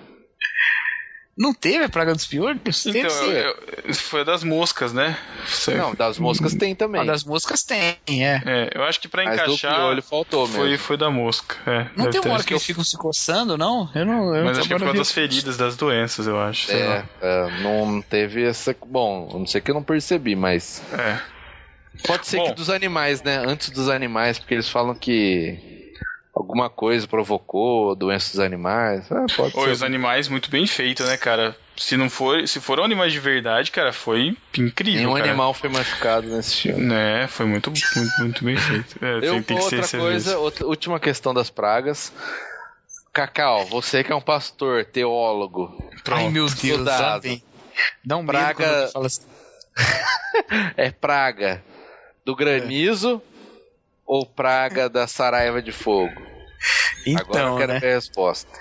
[1.38, 2.59] Não teve a praga dos piolhos?
[2.86, 3.32] Então, teve sim.
[3.32, 3.55] eu-
[3.86, 5.17] eu- foi a das moscas, né?
[5.47, 7.01] Você- Não, das moscas tem também.
[7.01, 8.41] A das moscas tem, é.
[8.45, 10.84] É, eu acho que pra Mas do encaixar piolho faltou foi, mesmo.
[10.86, 11.55] foi da mosca.
[11.65, 13.89] É, Não tem uma hora que eles ficam se coçando, não?
[13.95, 14.36] Eu não.
[14.36, 16.67] Eu Mas acho que é por causa das feridas, das doenças, eu acho.
[16.67, 16.82] sei.
[16.82, 18.75] É, é, não teve essa.
[18.86, 20.82] Bom, não sei que eu não percebi, mas.
[20.91, 21.17] É.
[22.05, 22.45] Pode ser Bom.
[22.45, 23.38] que dos animais, né?
[23.45, 25.70] Antes dos animais, porque eles falam que
[26.34, 29.11] alguma coisa provocou doença dos animais.
[29.11, 29.71] Ah, pode Oi, ser.
[29.71, 31.55] os animais muito bem feitos, né, cara?
[31.77, 35.25] Se não for, se foram animais de verdade, cara, foi incrível, Nenhum cara.
[35.29, 36.84] animal foi machucado nesse filme.
[36.86, 39.03] Né, foi muito, muito, muito bem feito.
[39.03, 42.13] É, Eu, tem, tem que ser outra coisa, outra, última questão das pragas.
[43.13, 45.69] Cacau, você que é um pastor, teólogo,
[46.09, 47.41] Ai, meu Deus, estudado.
[48.05, 49.21] Dá um Praga- assim.
[50.77, 51.63] é praga
[52.25, 53.21] do granizo
[54.12, 56.22] ou praga da saraiva de fogo?
[57.16, 57.80] Agora eu Então, quero né?
[57.80, 58.51] ver a resposta.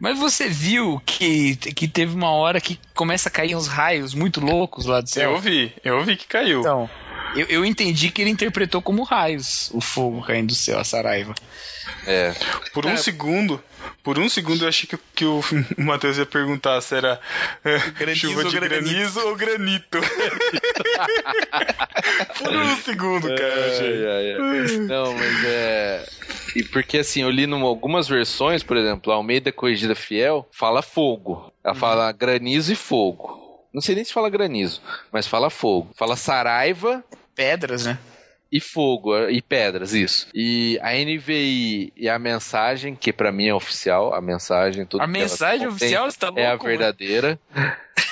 [0.00, 4.40] Mas você viu que, que teve uma hora que começa a cair uns raios muito
[4.40, 5.32] loucos lá do céu?
[5.34, 6.60] Eu vi, eu vi que caiu.
[6.60, 6.90] Então,
[7.34, 11.34] eu, eu entendi que ele interpretou como raios o fogo caindo do céu, a Saraiva.
[12.06, 12.34] É.
[12.72, 13.62] Por um segundo,
[14.02, 15.42] por um segundo eu achei que, que o
[15.78, 17.20] Matheus ia perguntar se era
[17.64, 18.90] é, Granizo chuva ou de granito.
[18.90, 19.98] granizo ou granito.
[22.38, 24.06] por um segundo, cara, achei.
[24.06, 24.38] Ai, ai, ai.
[24.78, 26.06] Não, mas é.
[26.56, 30.82] E porque assim, eu li em algumas versões, por exemplo, a Almeida Corrigida Fiel fala
[30.82, 31.52] fogo.
[31.62, 33.47] Ela fala granizo e fogo.
[33.78, 35.92] Não sei nem se fala granizo, mas fala fogo.
[35.94, 37.96] Fala saraiva Pedras, né?
[38.50, 40.26] e fogo, e pedras, isso.
[40.34, 45.06] E a NVI e a mensagem, que pra mim é oficial, a mensagem, tudo A
[45.06, 47.38] mensagem oficial está louco, é a verdadeira.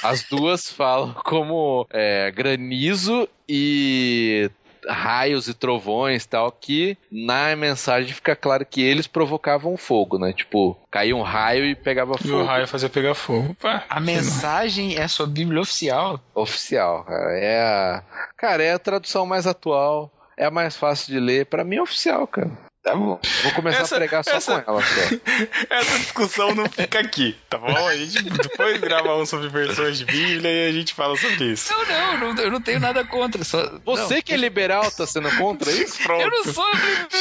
[0.04, 4.48] As duas falam como é, granizo e
[4.88, 10.32] raios e trovões tal, que na mensagem fica claro que eles provocavam fogo, né?
[10.32, 12.42] Tipo, caía um raio e pegava E fogo.
[12.42, 13.50] o raio fazia pegar fogo.
[13.52, 16.20] Opa, A mensagem é a sua Bíblia oficial.
[16.34, 17.38] Oficial, cara.
[17.38, 18.02] É a...
[18.36, 21.46] Cara, é a tradução mais atual, é a mais fácil de ler.
[21.46, 22.50] Pra mim é oficial, cara.
[22.86, 23.18] Tá bom.
[23.42, 25.00] Vou começar Essa- a pregar só essa- com ela só.
[25.74, 27.84] Essa discussão não fica aqui, tá bom?
[27.88, 31.72] A gente depois grava um sobre versões de Bíblia e a gente fala sobre isso.
[31.72, 33.42] Não, não, eu não, eu não tenho nada contra.
[33.42, 35.98] Só, Você não, que é liberal tá sendo contra isso?
[36.06, 36.22] Pronto.
[36.22, 36.64] Eu não sou.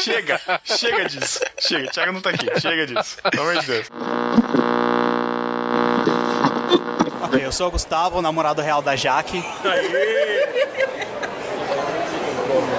[0.03, 1.39] Chega, chega disso.
[1.59, 2.45] Chega, Thiago não tá aqui.
[2.61, 3.17] Chega disso.
[3.31, 3.87] Pelo amor de Deus.
[7.23, 9.43] Ok, eu sou o Gustavo, o namorado real da Jaque.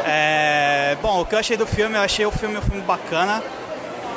[0.09, 0.56] É,
[1.01, 3.43] bom, o que eu achei do filme, eu achei o filme um filme bacana,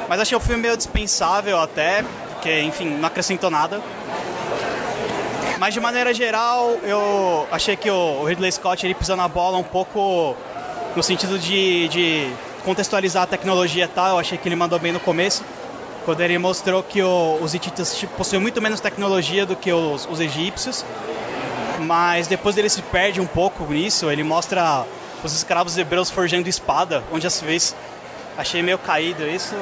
[0.07, 2.03] mas achei o filme meio dispensável até,
[2.33, 3.81] porque, enfim, não acrescentou nada.
[5.59, 9.63] Mas de maneira geral, eu achei que o Ridley Scott ele pisou na bola um
[9.63, 10.35] pouco
[10.95, 12.31] no sentido de, de
[12.63, 14.09] contextualizar a tecnologia e tal.
[14.11, 15.43] Eu achei que ele mandou bem no começo,
[16.05, 20.21] quando ele mostrou que o- os hititas possuem muito menos tecnologia do que os, os
[20.21, 20.85] egípcios.
[21.81, 24.09] Mas depois ele se perde um pouco nisso.
[24.09, 24.85] Ele mostra
[25.23, 27.75] os escravos hebreus forjando espada, onde às vezes
[28.37, 29.55] achei meio caído isso.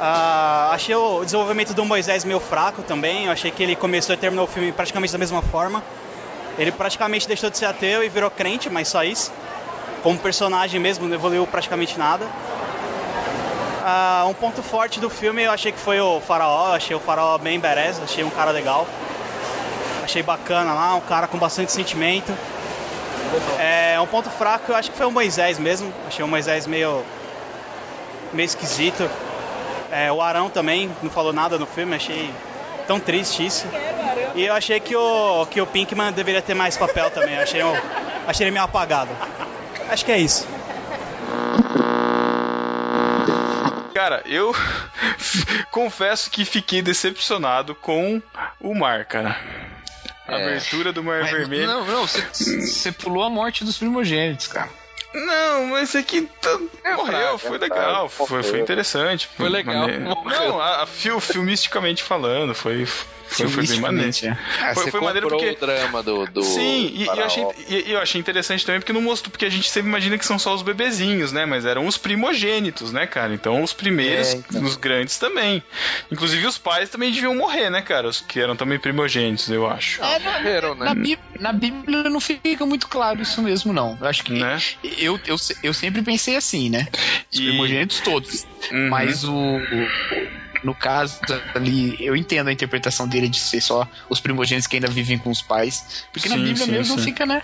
[0.00, 3.26] Ah, achei o desenvolvimento do Moisés meio fraco também.
[3.26, 5.82] Eu achei que ele começou e terminou o filme praticamente da mesma forma.
[6.56, 9.32] Ele praticamente deixou de ser ateu e virou crente, mas só isso.
[10.02, 12.26] Como personagem mesmo, não evoluiu praticamente nada.
[13.84, 16.68] Ah, um ponto forte do filme eu achei que foi o faraó.
[16.68, 18.86] Eu achei o faraó bem badass, achei um cara legal.
[20.04, 22.32] Achei bacana lá, um cara com bastante sentimento.
[23.58, 25.92] É, um ponto fraco eu acho que foi o Moisés mesmo.
[26.06, 27.04] Achei o Moisés meio,
[28.32, 29.08] meio esquisito.
[29.90, 32.30] É, o Arão também não falou nada no filme, achei
[32.86, 33.66] tão triste isso.
[34.34, 37.38] E eu achei que o, que o Pinkman deveria ter mais papel também.
[37.38, 37.60] Achei,
[38.26, 39.10] achei ele meio apagado.
[39.90, 40.46] Acho que é isso.
[43.94, 44.54] Cara, eu
[45.70, 48.22] confesso que fiquei decepcionado com
[48.60, 49.36] o mar, cara.
[50.28, 50.34] É.
[50.34, 51.66] abertura do Mar Vermelho.
[51.66, 54.70] Não, não, você pulou a morte dos primogênitos, cara.
[55.14, 56.58] Não, mas isso aqui tá-
[56.96, 59.28] morreu, fraco, foi é legal, foi, foi interessante.
[59.36, 60.04] Foi legal, Maneiro.
[60.04, 64.10] Não, a, a, fil- filmisticamente falando, foi, foi, foi bem maneiro.
[64.22, 64.28] É.
[64.60, 67.46] Ah, Foi- você foi maneiro porque- o drama do, do Sim, e, e eu achei,
[67.68, 70.38] e, eu achei interessante também porque não mostrou, porque a gente sempre imagina que são
[70.38, 71.46] só os bebezinhos, né?
[71.46, 73.32] Mas eram os primogênitos, né, cara?
[73.32, 74.62] Então os primeiros, É, então.
[74.62, 75.62] os grandes também.
[76.12, 78.08] Inclusive os pais também deviam morrer, né, cara?
[78.08, 80.02] Os que eram também primogênitos, eu acho.
[80.02, 80.84] É, na, Morreram, né?
[80.86, 83.96] na, Bí- na Bíblia não fica muito claro isso mesmo, não.
[84.00, 84.32] Eu acho que.
[84.32, 84.58] Né?
[84.98, 86.86] Eu, eu, eu sempre pensei assim, né?
[87.32, 88.46] Os E- primogênitos todos.
[88.70, 88.88] Uhum.
[88.90, 89.88] Mas o, o-
[90.64, 91.18] No caso
[91.54, 95.30] ali, eu entendo a interpretação dele de ser só os primogênitos que ainda vivem com
[95.30, 96.06] os pais.
[96.12, 97.04] Porque na Sim, Bíblia sim, mesmo sim.
[97.04, 97.40] fica, né?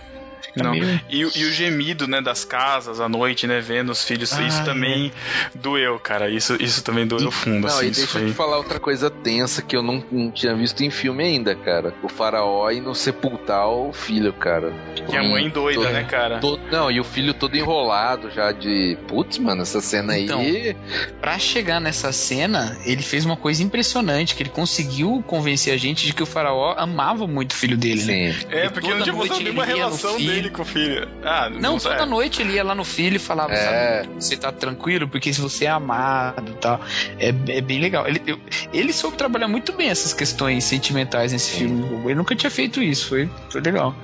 [0.63, 0.71] Não.
[0.73, 4.31] meio- E, o- e o gemido, né, das casas à noite, né, vendo os filhos,
[4.33, 5.13] isso Ai, também
[5.55, 6.31] doeu, cara.
[6.31, 7.87] Isso, isso também doeu fundo, Não, assim.
[7.87, 10.83] e deixa eu foi- te falar outra coisa tensa que eu não, não tinha visto
[10.83, 11.95] em filme ainda, cara.
[12.03, 14.73] O faraó indo sepultar o filho, cara.
[15.09, 16.39] Que a mãe doida, Todo- né, cara?
[16.39, 18.97] todo- não, e o filho todo enrolado já de.
[19.09, 20.77] Putz, mano, essa cena Então, aí.
[21.21, 26.07] Pra chegar nessa cena, ele fez uma coisa impressionante, que ele conseguiu convencer a gente
[26.07, 28.33] de que o faraó amava muito o filho dele, né?
[28.33, 28.47] Sim.
[28.51, 30.33] É, E porque não tinha mostrado nenhuma relação filho.
[30.33, 31.09] dele com o filho.
[31.23, 32.07] Ah, Não, toda é.
[32.07, 34.03] noite ele ia lá no filho e falava, É.
[34.05, 36.81] sabe, você tá tranquilo, porque se você é amado e tal.
[37.19, 38.07] É, é bem legal.
[38.07, 38.41] Ele, eu-
[38.73, 41.85] ele soube trabalhar muito bem essas questões sentimentais nesse filme.
[42.05, 43.95] Ele nunca tinha feito isso, foi, foi legal.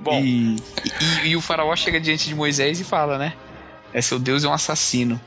[0.00, 0.56] Bom, E,
[1.24, 3.32] e- e o faraó chega diante de Moisés e fala, né?
[3.92, 5.20] É, seu Deus é um assassino.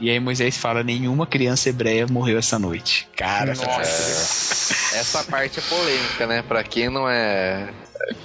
[0.00, 3.06] E aí Moisés fala, nenhuma criança hebreia morreu essa noite.
[3.16, 4.72] Cara, nossa.
[4.96, 6.42] Essa parte é polêmica, né?
[6.42, 7.68] Pra quem não é.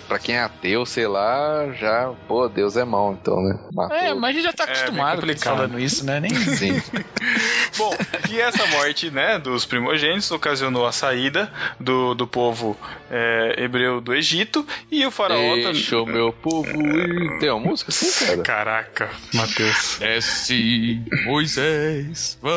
[0.07, 2.11] Pra quem é ateu, sei lá, já.
[2.27, 3.59] Pô, Deus é mau, então, né?
[3.73, 3.95] Matou.
[3.97, 5.55] É, mas a gente já tá É, bem acostumado complicado.
[5.55, 6.19] falando isso, né?
[6.19, 6.81] Nem Sim.
[7.77, 7.93] Bom,
[8.31, 12.75] e essa morte, né, dos primogênitos ocasionou a saída do, do povo
[13.11, 16.15] é, hebreu do Egito e o faraó Deixa o também.
[16.15, 17.39] meu povo ir.
[17.39, 18.41] Tem uma música assim, cara?
[18.43, 19.97] Caraca, Matheus.
[19.99, 22.49] Desce, Moisés, vá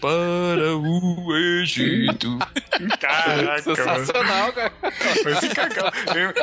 [0.00, 2.38] para o Egito.
[3.00, 3.62] Caraca.
[3.62, 4.72] Sensacional, cara.
[5.22, 5.92] Foi cacau.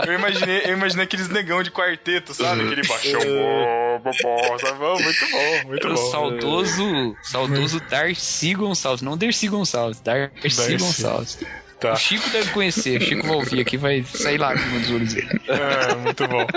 [0.06, 2.62] Eu, imaginei, eu imaginei aqueles negão de quarteto, sabe?
[2.64, 3.20] Aquele baixão.
[3.20, 4.78] bó, bó, bó, sabe?
[4.80, 6.12] Bom, Muito bom, muito O bom.
[6.12, 10.78] saudoso, saudoso Darcy Gonçalves, não Dercy Gonçalves, Darcy, Darcy.
[10.78, 11.40] Gonçalves.
[11.80, 11.94] Tá.
[11.94, 15.30] O Chico deve conhecer, o Chico vai ouvir aqui, vai sair lá dos olhos dele.
[15.48, 16.48] É, muito bom.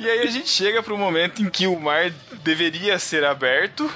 [0.00, 2.10] E aí a gente chega pro momento em que o mar
[2.42, 3.88] deveria ser aberto,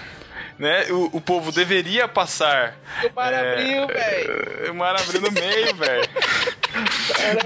[0.57, 0.87] né?
[0.91, 2.77] O, o povo deveria passar.
[3.11, 4.71] O mar é, abriu, velho.
[4.71, 6.09] O mar abriu no meio, velho.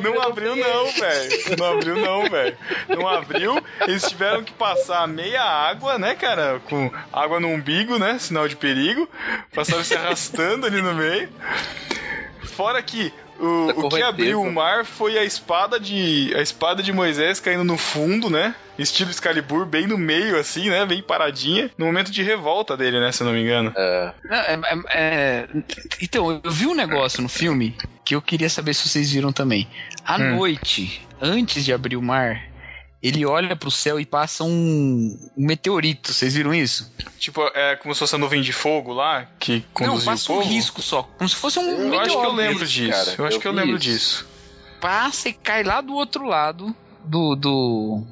[0.03, 1.57] Não abriu não, velho.
[1.59, 2.57] Não abriu não, velho.
[2.89, 3.63] Não abriu.
[3.83, 6.61] Eles tiveram que passar meia água, né, cara?
[6.69, 8.19] Com água no umbigo, né?
[8.19, 9.09] Sinal de perigo.
[9.55, 11.29] Passaram se arrastando ali no meio.
[12.43, 16.83] Fora que o, Da o que abriu o mar foi a espada de a espada
[16.83, 18.55] de Moisés caindo no fundo, né?
[18.79, 20.85] Estilo Excalibur, bem no meio, assim, né?
[20.85, 21.71] Bem paradinha.
[21.79, 23.13] No momento de revolta dele, né?
[23.13, 23.73] Se eu não me engano.
[23.77, 25.49] É, Não, é- é- é-
[26.03, 27.77] Então, eu vi um negócio no filme
[28.11, 29.69] que eu queria saber se vocês viram também.
[30.05, 30.35] À Hum.
[30.37, 32.43] noite, antes de abrir o mar,
[33.01, 34.51] ele olha pro céu e passa um,
[35.39, 36.13] um meteorito.
[36.13, 36.93] Vocês viram isso?
[37.21, 40.33] Tipo, é como se fosse a nuvem de fogo lá que Não, conduziu o passa
[40.33, 41.05] um risco só.
[41.05, 42.01] Como se fosse um Eu meteoro.
[42.01, 42.91] acho que eu lembro isso, disso.
[43.05, 43.15] cara.
[43.17, 43.85] Eu acho Eu que eu lembro isso.
[43.85, 44.29] disso.
[44.81, 48.03] Passa e cai lá do outro lado do, do,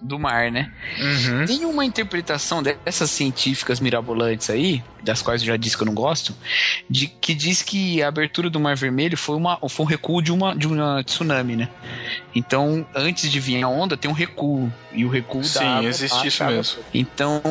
[0.00, 0.70] do mar, né?
[0.98, 1.46] Uhum.
[1.46, 5.94] Tem uma interpretação dessas científicas mirabolantes aí, das quais eu já disse que eu não
[5.94, 6.34] gosto,
[6.88, 10.30] de, que diz que a abertura do Mar Vermelho foi, uma, foi um recuo de
[10.32, 11.68] uma, de uma tsunami, né?
[12.34, 14.70] Então, antes de vir a onda, tem um recuo.
[14.92, 16.56] E o recuo da Sim, água existe baixa isso água.
[16.56, 16.82] mesmo.
[16.92, 17.42] Então,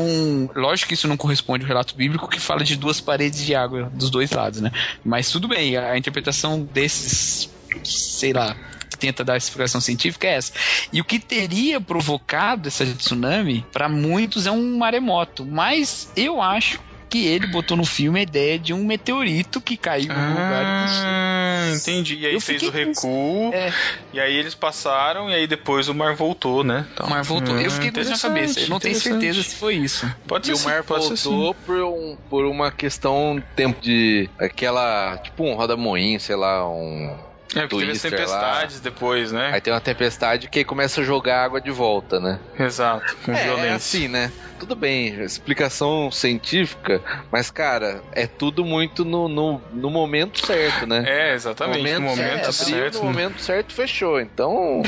[0.56, 3.92] lógico que isso não corresponde ao relato bíblico que fala de duas paredes de água
[3.94, 4.72] dos dois lados, né?
[5.04, 7.50] Mas tudo bem, a interpretação desses,
[7.84, 8.56] sei lá,
[8.86, 10.54] que tenta dar a explicação científica é essa.
[10.94, 15.46] E o que teria provocado essa tsunami, para muitos, é um maremoto.
[15.46, 20.08] Mas eu acho que ele botou no filme a ideia de um meteorito que caiu
[20.10, 20.66] no lugar.
[20.66, 22.16] Ah, entendi.
[22.18, 23.72] E aí Eu fez o recuo, É,
[24.12, 26.86] e aí eles passaram, e aí depois o mar voltou, né?
[26.94, 27.58] Então, o mar voltou.
[27.60, 28.60] eu fiquei com isso na cabeça.
[28.60, 30.12] Eu não tenho certeza se foi isso.
[30.28, 35.44] Pode E ser o mar voltou por, um, por uma questão tempo de aquela tipo
[35.44, 37.16] um roda-moinho, sei lá, um
[37.56, 39.52] É, porque teve as tempestades depois, né?
[39.54, 42.40] aí tem uma tempestade que começa a jogar água de volta, né?
[42.60, 43.68] Exato, com É, violência.
[43.70, 44.32] é assim, né?
[44.58, 51.04] Tudo bem, explicação científica, mas cara, é tudo muito no, no, no momento certo, né?
[51.06, 51.94] É, exatamente.
[51.94, 52.98] No momento, certo, certo.
[53.00, 54.20] no momento certo fechou.
[54.20, 54.82] Então,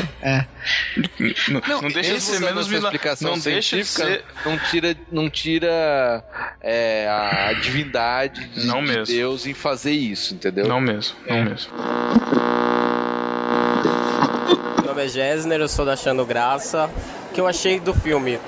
[1.49, 2.83] Não, não, Não, deixa de ser menos essa mila...
[2.87, 4.49] explicação Não deixa de científica, ser.
[4.49, 6.23] não tira, não tira
[6.61, 9.05] é, a divindade de, Não de mesmo.
[9.15, 10.65] Deus em fazer isso, entendeu?
[10.67, 11.43] Não mesmo, não É.
[11.43, 11.71] mesmo.
[14.77, 16.89] Meu nome é Gessner, eu sou da Achando Graça.
[17.29, 18.39] O que eu achei do filme?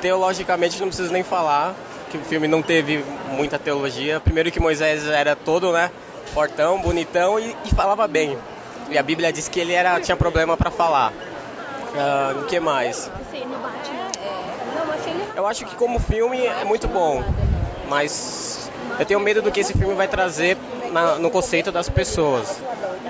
[0.00, 1.74] Teologicamente não preciso nem falar,
[2.10, 4.20] que o filme não teve muita teologia.
[4.20, 5.90] Primeiro que Moisés era todo, né,
[6.34, 8.36] fortão, bonitão e, e falava bem.
[8.90, 11.12] E a Bíblia diz que ele era, tinha problema para falar.
[11.96, 13.10] Ah, o que mais?
[15.36, 17.22] Eu acho que como filme é muito bom,
[17.88, 20.56] mas eu tenho medo do que esse filme vai trazer
[20.90, 22.60] na- no conceito das pessoas.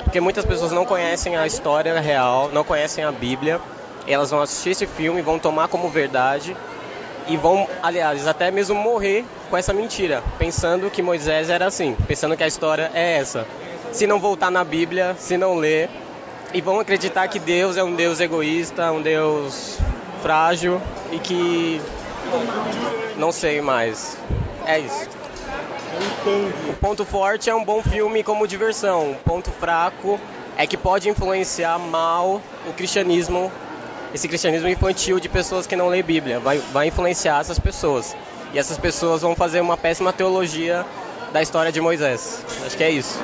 [0.04, 3.60] Porque muitas pessoas não conhecem a história real, não conhecem a Bíblia,
[4.06, 6.56] elas vão assistir esse filme, vão tomar como verdade
[7.28, 12.36] e vão, aliás, até mesmo morrer com essa mentira, pensando que Moisés era assim, pensando
[12.36, 13.46] que a história é essa.
[13.92, 15.88] Se não voltar na Bíblia, se não ler,
[16.54, 19.78] e vão acreditar que Deus é um Deus egoísta, um Deus
[20.20, 20.80] frágil
[21.10, 21.80] e que
[23.16, 24.16] não sei mais.
[24.66, 25.08] É isso.
[26.68, 29.12] O ponto forte é um bom filme como diversão.
[29.12, 30.18] O ponto fraco
[30.56, 33.50] é que pode influenciar mal o cristianismo,
[34.14, 36.38] esse cristianismo infantil de pessoas que não lêem Bíblia.
[36.38, 38.14] Vai, vai influenciar essas pessoas.
[38.52, 40.84] E essas pessoas vão fazer uma péssima teologia
[41.32, 42.44] da história de Moisés.
[42.66, 43.18] Acho que é isso.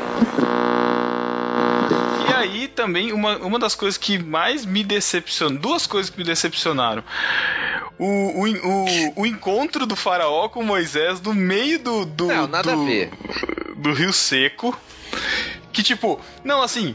[2.29, 6.25] E aí também uma, uma das coisas que mais me decepcionou, duas coisas que me
[6.25, 7.05] decepcionaram.
[7.99, 12.07] O, o, o, o encontro do faraó com Moisés no meio do.
[12.07, 13.11] do Não, nada do, a ver.
[13.77, 14.79] Do Rio Seco.
[15.73, 16.95] Que tipo, não, assim.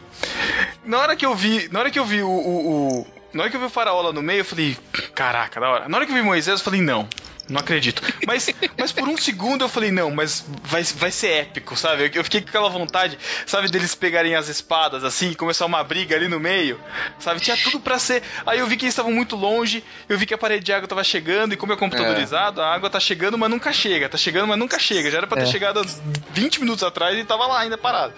[0.86, 1.68] Na hora que eu vi.
[1.72, 2.30] Na hora que eu vi o.
[2.30, 4.78] o, o na hora que eu vi o faraó lá no meio, eu falei,
[5.16, 5.90] caraca, da hora.
[5.90, 7.08] Na hora que eu vi Moisés, eu falei, não,
[7.50, 8.02] não acredito.
[8.26, 12.10] Mas, mas por um segundo eu falei, não, mas vai, vai ser épico, sabe?
[12.14, 16.16] Eu, fiquei com aquela vontade, sabe, deles pegarem as espadas assim e começar uma briga
[16.16, 16.80] ali no meio,
[17.20, 17.40] sabe?
[17.42, 18.24] Tinha tudo pra ser.
[18.46, 20.88] Aí eu vi que eles estavam muito longe, eu vi que a parede de água
[20.88, 24.08] tava chegando e como é computadorizado, a água tá chegando, mas nunca chega.
[24.08, 25.12] Tá chegando, mas nunca chega.
[25.12, 25.52] Já era pra ter É.
[25.52, 25.86] chegado há
[26.32, 28.14] 20 minutos atrás e tava lá ainda parado.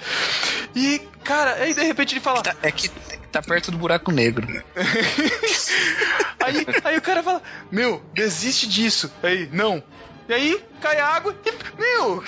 [0.75, 2.43] E, cara, aí de repente ele fala.
[2.61, 2.89] É que
[3.35, 4.47] tá perto do buraco negro.
[6.45, 9.11] Aí, aí o cara fala, meu, desiste disso.
[9.23, 9.81] Aí, não.
[10.27, 12.23] E aí, cai a água e, meu,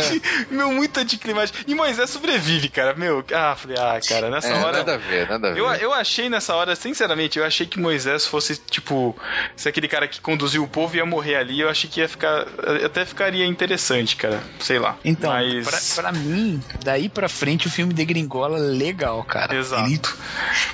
[0.50, 1.58] meu, muito anticlimático.
[1.66, 3.22] E Moisés sobrevive, cara, meu.
[3.32, 4.78] Ah, falei, ah, cara, nessa É, hora.
[4.78, 5.60] nada a ver, nada a ver.
[5.60, 9.14] Eu, eu achei nessa hora, sinceramente, eu achei que Moisés fosse, tipo,
[9.54, 12.46] se aquele cara que conduziu o povo ia morrer ali, eu achei que ia ficar.
[12.84, 14.42] Até ficaria interessante, cara.
[14.60, 14.96] Sei lá.
[15.04, 15.94] Então, Mas.
[15.94, 19.54] pra, pra mim, daí pra frente o filme degringola legal, cara.
[19.54, 20.16] Exato.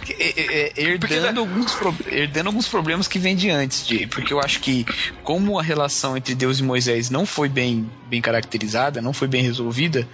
[0.09, 4.07] Ele- é, é, é, herdando, alguns pro- herdando alguns problemas que vem de antes, de,
[4.07, 4.87] porque eu acho que
[5.25, 9.43] como a relação entre Deus e Moisés não foi bem, bem caracterizada, não foi bem
[9.43, 10.07] resolvida,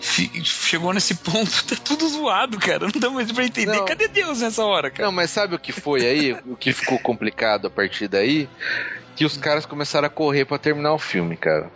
[0.00, 2.88] chegou nesse ponto, tá tudo zoado, cara.
[2.92, 3.76] Não dá mais pra entender.
[3.76, 3.84] Não.
[3.84, 5.04] Cadê Deus nessa hora, cara?
[5.04, 6.32] Não, mas sabe o que foi aí?
[6.46, 8.48] o que ficou complicado a partir daí?
[9.14, 11.70] Que os caras começaram a correr pra terminar o filme, cara.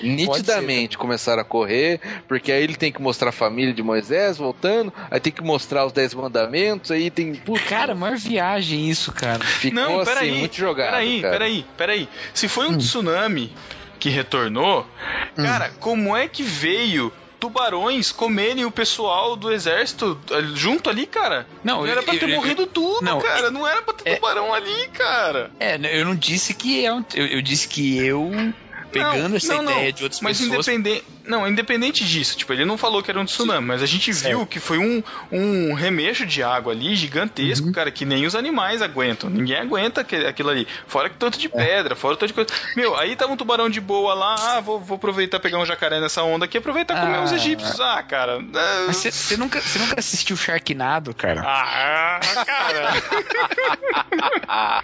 [0.00, 4.92] Nitidamente começaram a correr, porque aí ele tem que mostrar a família de Moisés voltando,
[5.10, 7.34] aí tem que mostrar os Dez Mandamentos, aí tem.
[7.34, 9.44] Putz, Cara, maior viagem isso, cara.
[9.44, 10.32] ficou Não, assim, peraí.
[10.38, 10.90] muito jogado.
[10.90, 11.32] Peraí, cara.
[11.32, 12.08] peraí, peraí.
[12.34, 13.52] Se foi um tsunami
[13.98, 14.86] que retornou,
[15.34, 21.46] cara, como é que veio tubarões comerem o pessoal do exército ali- junto ali, cara?
[21.62, 23.50] Não, era pra eu- ter eu- morrido tudo, não, cara.
[23.50, 25.50] Não era pra ter é- tubarão ali, cara.
[25.60, 28.30] É, eu não disse que é um, eu, eu disse que eu
[28.98, 29.72] pegando Não, essa não, não.
[29.72, 30.68] ideia de outras mas pessoas.
[30.68, 34.12] independente, não, independente disso, tipo, ele não falou que era um tsunami, mas a gente
[34.12, 36.94] viu que foi um, um remexo de água ali Uhum.
[36.94, 39.28] gigantesco, cara, que nem os animais aguentam.
[39.30, 40.66] Ninguém aguenta aquilo ali.
[40.86, 41.50] Fora que tanto de É.
[41.50, 42.50] pedra, fora tanto de coisa.
[42.76, 46.00] Meu, aí tava um tubarão de boa lá, ah, vou, vou aproveitar pegar um jacaré
[46.00, 47.22] nessa onda aqui, aproveitar e comer Ah.
[47.24, 47.80] os egípcios.
[47.80, 48.38] Ah, cara.
[48.54, 51.42] é- você nunca, você nunca assistiu Sharknado, cara?
[51.44, 52.92] Ah, cara.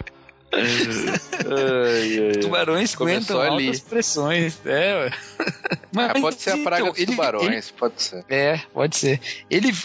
[0.55, 2.39] Ai, ai.
[2.39, 3.65] Tubarões Começou aguentam ali.
[3.67, 4.59] altas pressões.
[4.65, 5.11] É, ué.
[5.91, 8.25] Mas, Ah, pode ser a praga então, dos ele- tubarões, pode ser.
[8.29, 9.19] é, pode ser.
[9.49, 9.75] Ele,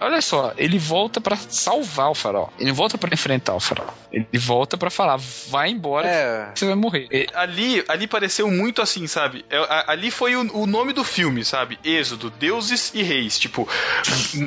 [0.00, 2.52] olha só, ele volta pra salvar o farol.
[2.58, 3.92] Ele não volta pra enfrentar o farol.
[4.12, 5.16] Ele volta pra falar,
[5.48, 6.50] vai embora, É.
[6.54, 7.08] você vai morrer.
[7.10, 9.44] É, ali, ali pareceu muito assim, sabe?
[9.50, 11.78] É, a- ali foi o, o nome do filme, sabe?
[11.84, 13.38] Êxodo, deuses e reis.
[13.38, 13.68] Tipo,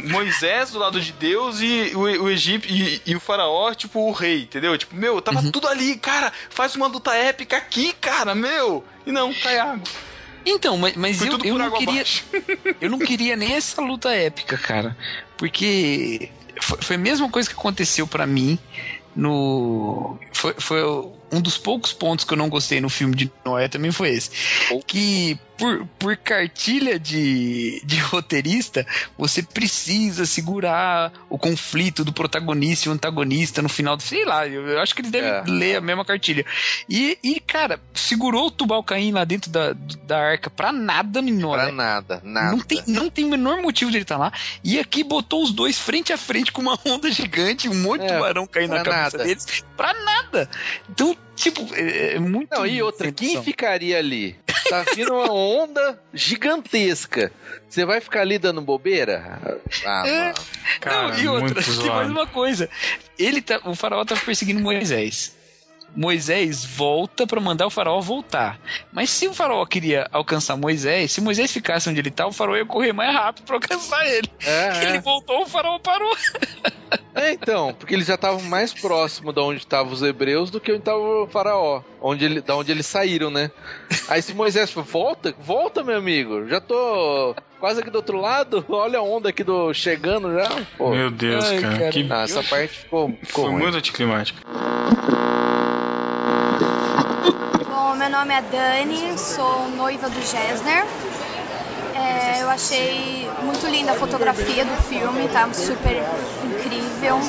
[0.10, 4.12] Moisés do lado de Deus e o, o Egito e, e o faraó, tipo, o
[4.12, 4.78] rei, entendeu?
[4.78, 8.84] Tipo, meu, tava tudo ali, cara, faz uma luta épica aqui, cara, meu.
[9.06, 9.84] E não, cai água.
[10.46, 11.94] Então, mas, mas eu, eu não queria.
[11.96, 12.24] abaixo.
[12.80, 14.98] Eu não queria nem essa luta épica, cara.
[15.38, 18.58] Porque foi, foi a mesma coisa que aconteceu pra mim
[19.16, 20.18] no.
[20.32, 20.82] Foi, foi
[21.32, 24.32] um dos poucos pontos que eu não gostei no filme de Noé também foi esse.
[24.88, 32.90] Que por, por cartilha de, de roteirista, você precisa segurar o conflito do protagonista e
[32.90, 34.04] o antagonista no final do.
[34.04, 35.44] Sei lá, eu, eu acho que eles devem É.
[35.46, 36.46] ler a mesma cartilha.
[36.88, 39.74] E, e, cara, segurou o Tubal Caim lá dentro da,
[40.06, 41.64] da arca pra nada Noé.
[41.64, 42.52] Pra nada, nada.
[42.52, 44.32] Não tem, não tem o menor motivo de ele estar lá.
[44.64, 48.08] E aqui botou os dois frente a frente com uma onda gigante, um monte de
[48.08, 49.24] É, tubarão caindo na cabeça nada.
[49.26, 49.46] deles.
[49.76, 50.50] Pra nada.
[50.90, 52.50] Então, tipo, é, é muito.
[52.54, 54.36] Não, e outra, quem ficaria ali?
[54.70, 57.32] Tá vindo uma onda gigantesca.
[57.68, 59.40] Você vai ficar ali dando bobeira?
[59.86, 60.34] Ah, É.
[60.80, 62.70] Cara, não, e outra, muito tem mais uma coisa.
[63.18, 65.36] Ele tá, o faraó tá perseguindo Moisés.
[65.96, 68.60] Moisés volta para mandar o faraó voltar.
[68.92, 72.56] Mas se o faraó queria alcançar Moisés, se Moisés ficasse onde ele tá, o faraó
[72.56, 74.30] ia correr mais rápido para alcançar ele.
[74.46, 75.02] É, ele é.
[75.02, 76.16] voltou, o faraó parou.
[77.16, 80.72] É, então, porque eles já estavam mais próximo de onde estavam os hebreus do que
[80.72, 83.52] onde estava o faraó, onde ele, da onde eles saíram, né?
[84.08, 88.66] Aí se Moisés falou, volta, volta, meu amigo, já tô quase aqui do outro lado,
[88.70, 90.50] olha a onda aqui do chegando já.
[90.78, 90.90] Pô.
[90.92, 91.78] Meu Deus, Ai, cara.
[91.78, 91.90] cara.
[91.92, 92.08] Que...
[92.10, 93.64] Ah, essa parte ficou, ficou Foi ruim.
[93.64, 94.40] muito anticlimático.
[97.68, 100.86] Bom, meu nome é Dani, sou noiva do Gessner.
[101.96, 106.02] É, eu achei muito linda a fotografia do filme, tá super
[106.46, 107.20] incrível.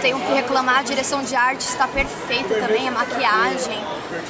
[0.00, 3.78] Tenho que reclamar, a direção de arte está perfeita também, a maquiagem,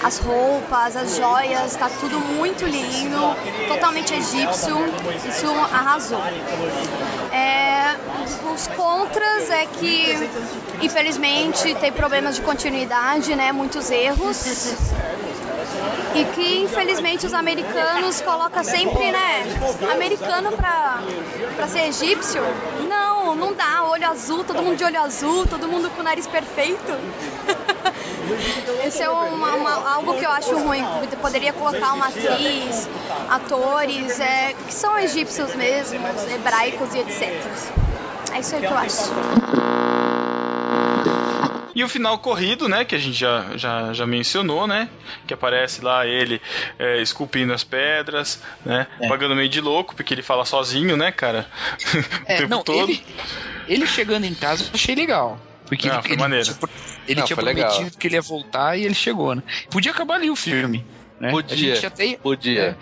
[0.02, 3.36] as roupas, as joias, está tudo muito lindo,
[3.68, 4.76] totalmente egípcio,
[5.28, 6.22] isso arrasou.
[7.32, 7.96] É,
[8.52, 10.30] os contras é que,
[10.82, 14.74] infelizmente, tem problemas de continuidade, né, muitos erros.
[16.14, 19.44] E que infelizmente os americanos colocam sempre, né?
[19.92, 22.42] Americano pra ser egípcio?
[22.88, 23.82] Não, não dá.
[23.84, 26.92] Olho azul, todo mundo de olho azul, todo mundo com o nariz perfeito.
[28.86, 30.84] Isso é uma, uma- algo que eu acho ruim.
[31.20, 32.88] Poderia colocar uma atriz,
[33.28, 35.98] atores é, que são egípcios mesmo,
[36.32, 37.32] hebraicos e etc.
[38.32, 39.99] É isso aí que eu acho.
[41.80, 42.84] E o final corrido, né?
[42.84, 44.88] Que a gente já, já, já mencionou, né?
[45.26, 46.40] Que aparece lá ele
[46.78, 48.86] é, esculpindo as pedras, né?
[49.00, 49.08] É.
[49.08, 51.46] Pagando meio de louco, porque ele fala sozinho, né, cara?
[51.94, 52.90] o É, tempo não, todo.
[52.90, 53.02] ele,
[53.66, 55.40] ele chegando em casa eu achei legal.
[55.66, 56.44] Porque Ah, ele, foi ele, maneiro.
[56.44, 56.68] tipo,
[57.08, 57.90] ele Não, tinha foi prometido legal.
[57.98, 59.42] que ele ia voltar e ele chegou, né?
[59.70, 60.84] Podia acabar ali o filme.
[61.18, 61.30] Né?
[61.30, 61.72] Podia.
[61.72, 62.60] A gente até, Podia.
[62.62, 62.76] é,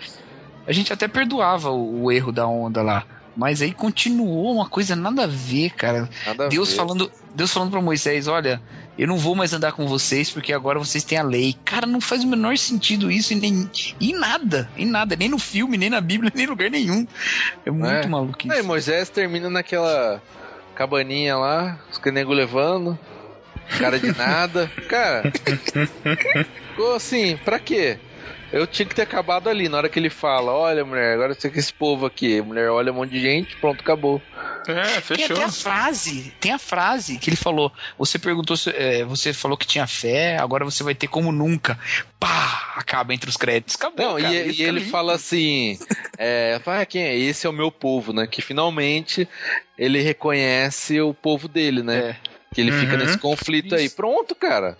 [0.67, 3.05] a gente até perdoava o, o erro da onda lá.
[3.37, 6.09] Mas aí continuou uma coisa nada a ver, cara.
[6.25, 6.75] Nada a Deus ver.
[6.75, 8.61] falando, Deus falando para Moisés, olha,
[8.97, 11.55] eu não vou mais andar com vocês porque agora vocês têm a lei.
[11.63, 13.69] Cara, não faz o menor sentido isso em, nem,
[14.01, 17.07] em nada, em nada, nem no filme, nem na Bíblia, nem em lugar nenhum.
[17.65, 18.07] É muito É.
[18.07, 18.51] maluco isso.
[18.51, 20.21] Aí Moisés termina naquela
[20.75, 22.97] cabaninha lá, os canegos levando,
[23.77, 24.69] cara de nada.
[24.89, 25.31] Cara,
[26.71, 27.99] ficou assim, pra quê?
[28.51, 31.49] Eu tinha que ter acabado ali, na hora que ele fala, olha mulher, agora você
[31.49, 34.21] com esse povo aqui, mulher olha um monte de gente, pronto, acabou.
[34.67, 35.35] É, Tem fechou.
[35.35, 37.71] até a frase, tem a frase que ele falou.
[37.97, 41.77] Você perguntou, se- é, você falou que tinha fé, agora você vai ter como nunca.
[42.19, 43.75] Pá, acaba entre os créditos.
[43.75, 44.13] Acabou.
[44.13, 44.91] Não, cara, e, e é ele lindo.
[44.91, 45.77] fala assim,
[46.17, 47.15] é, fala, ah, quem é?
[47.17, 48.27] Esse é o meu povo, né?
[48.27, 49.27] Que finalmente
[49.77, 51.97] ele reconhece o povo dele, né?
[51.99, 52.15] É,
[52.53, 52.99] Que ele fica Uhum.
[52.99, 53.85] nesse conflito aí.
[53.85, 53.95] Isso.
[53.95, 54.77] Pronto, cara.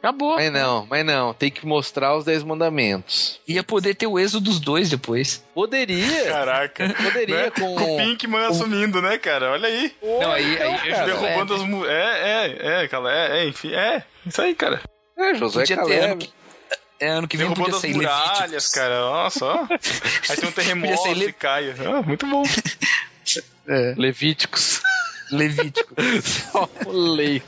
[0.00, 0.34] Acabou.
[0.36, 3.40] Mas não, mas não, tem que mostrar os 10 mandamentos.
[3.46, 5.44] Ia poder ter o êxodo dos dois depois.
[5.54, 6.92] Poderia, Caraca.
[7.02, 7.50] poderia Né?
[7.50, 7.74] com...
[7.76, 9.52] Com o Pinkman assumindo, né, cara?
[9.52, 9.94] Olha aí.
[10.02, 13.12] Não, aí, aí Então, cara, Derrubando as mu- É, é, é, cara.
[13.12, 13.72] É, é, enfim.
[13.72, 14.80] É, isso aí, cara.
[15.16, 16.26] É, José Podia ter ano Caleb.
[16.26, 16.32] que,
[16.98, 18.68] é, ano que vem Derrubando podia as ser muralhas, Levíticos.
[18.72, 19.00] cara.
[19.00, 19.66] Nossa, ó.
[20.30, 21.74] Aí tem um terremoto Le- e cai.
[21.86, 22.42] Ah, muito bom.
[23.68, 24.80] É, Levíticos.
[25.30, 25.94] Levítico.
[26.22, 27.42] Só o lei.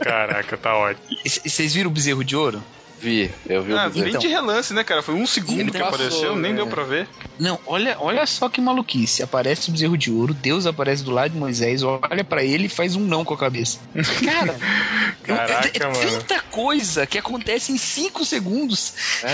[0.00, 1.06] Caraca, tá ótimo.
[1.24, 2.62] E Vocês viram o bezerro de ouro?
[3.00, 5.02] Vi, eu vi Ah, o bem de relance, né, cara?
[5.02, 6.58] Foi um segundo Ele que passou, apareceu, nem né?
[6.58, 7.08] deu pra ver.
[7.38, 9.22] Não, olha, olha só que maluquice.
[9.22, 12.68] Aparece o bezerro de ouro, Deus aparece do lado de Moisés, olha pra ele e
[12.68, 13.78] faz um não com a cabeça.
[14.24, 14.54] Cara,
[15.24, 15.98] Caraca, é, é mano.
[16.18, 18.92] tanta coisa que acontece em 5 segundos.
[19.22, 19.28] É,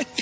[0.00, 0.06] é.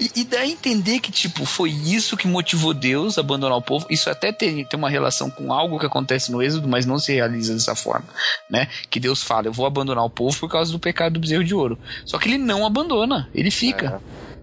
[0.00, 3.62] E, e dá a entender que, tipo, foi isso que motivou Deus a abandonar o
[3.62, 3.86] povo.
[3.88, 7.12] Isso até tem, tem uma relação com algo que acontece no Êxodo, mas não se
[7.12, 8.06] realiza dessa forma,
[8.50, 8.68] né?
[8.90, 11.54] Que Deus fala, eu vou abandonar o povo por causa do pecado do bezerro de
[11.54, 11.78] ouro.
[12.04, 14.00] Só que ele não abandona, ele fica,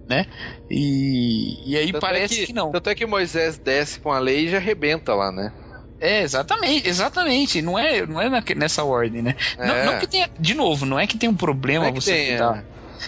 [0.07, 0.25] né?
[0.69, 2.71] E, e aí Tanto é parece que, não.
[2.71, 5.51] Tanto é que Moisés desce com a lei e já arrebenta lá, né?
[5.99, 7.61] É, exatamente, exatamente.
[7.61, 9.35] Não é, não é naque- nessa ordem, né?
[9.57, 9.85] Não, É.
[9.85, 12.27] não que tenha, de novo, não é que tenha um problema Não é que você
[12.27, 12.65] tentar,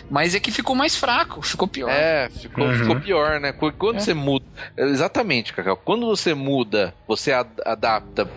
[0.09, 1.89] Mas é que ficou mais fraco, ficou pior.
[1.89, 2.77] É, ficou, Uhum.
[2.77, 3.51] ficou pior, né?
[3.53, 3.99] Qu- Quando É.
[3.99, 4.45] você muda.
[4.77, 5.75] Exatamente, Cacau.
[5.77, 8.29] Quando você muda, você ad- adapta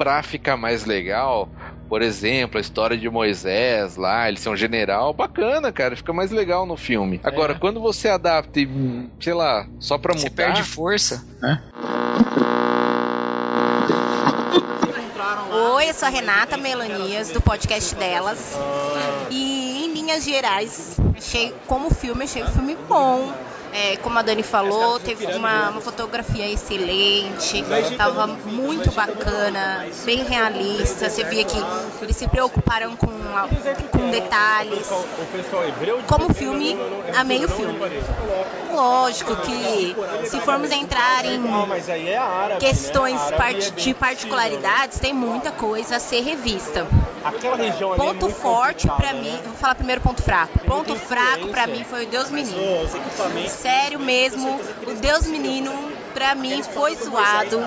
[0.00, 1.46] pra ficar mais legal.
[1.86, 6.30] Por exemplo, a história de Moisés lá, ele ser um general, bacana, cara, fica mais
[6.30, 7.20] legal no filme.
[7.22, 10.44] Agora, quando você adapta e, sei lá, só pra Você mudar.
[10.44, 11.62] perde força, né?
[15.74, 18.56] Oi, eu sou a Renata Melanias, do podcast delas.
[19.28, 23.30] E em linhas gerais, achei como filme, achei o filme bom.
[23.72, 27.64] É, como a Dani falou, teve uma, uma fotografia excelente,
[27.96, 31.08] tava muito bacana, bem realista.
[31.08, 31.56] Você via que
[32.02, 34.88] eles se preocuparam com, com detalhes.
[36.08, 36.76] Como filme,
[37.16, 37.78] amei o filme.
[38.72, 39.94] Lógico que
[40.28, 41.40] se formos entrar em
[42.58, 46.86] questões part- de particularidades, tem muita coisa a ser revista.
[47.22, 49.40] É Ponto forte pra mim, né?
[49.44, 50.58] vou falar primeiro ponto fraco.
[50.60, 51.66] Ponto fraco pra influência.
[51.66, 52.56] mim foi o Deus Menino.
[53.60, 55.72] Sério mesmo, o Deus Menino
[56.14, 57.60] pra mim foi zoado.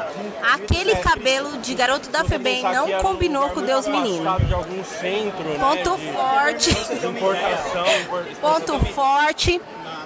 [0.53, 4.29] Aquele cabelo de garoto da FEBEM não combinou com o Deus Menino.
[5.59, 6.75] Ponto forte.
[8.41, 9.61] Ponto forte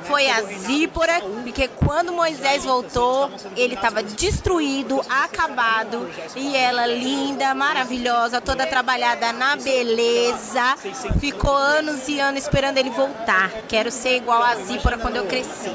[0.08, 8.42] foi a Zípora, porque quando Moisés voltou, ele estava destruído, acabado, e ela linda, maravilhosa,
[8.42, 10.76] toda trabalhada na beleza,
[11.20, 13.52] ficou anos e anos esperando ele voltar.
[13.68, 15.70] Quero ser igual a Zípora quando eu cresci.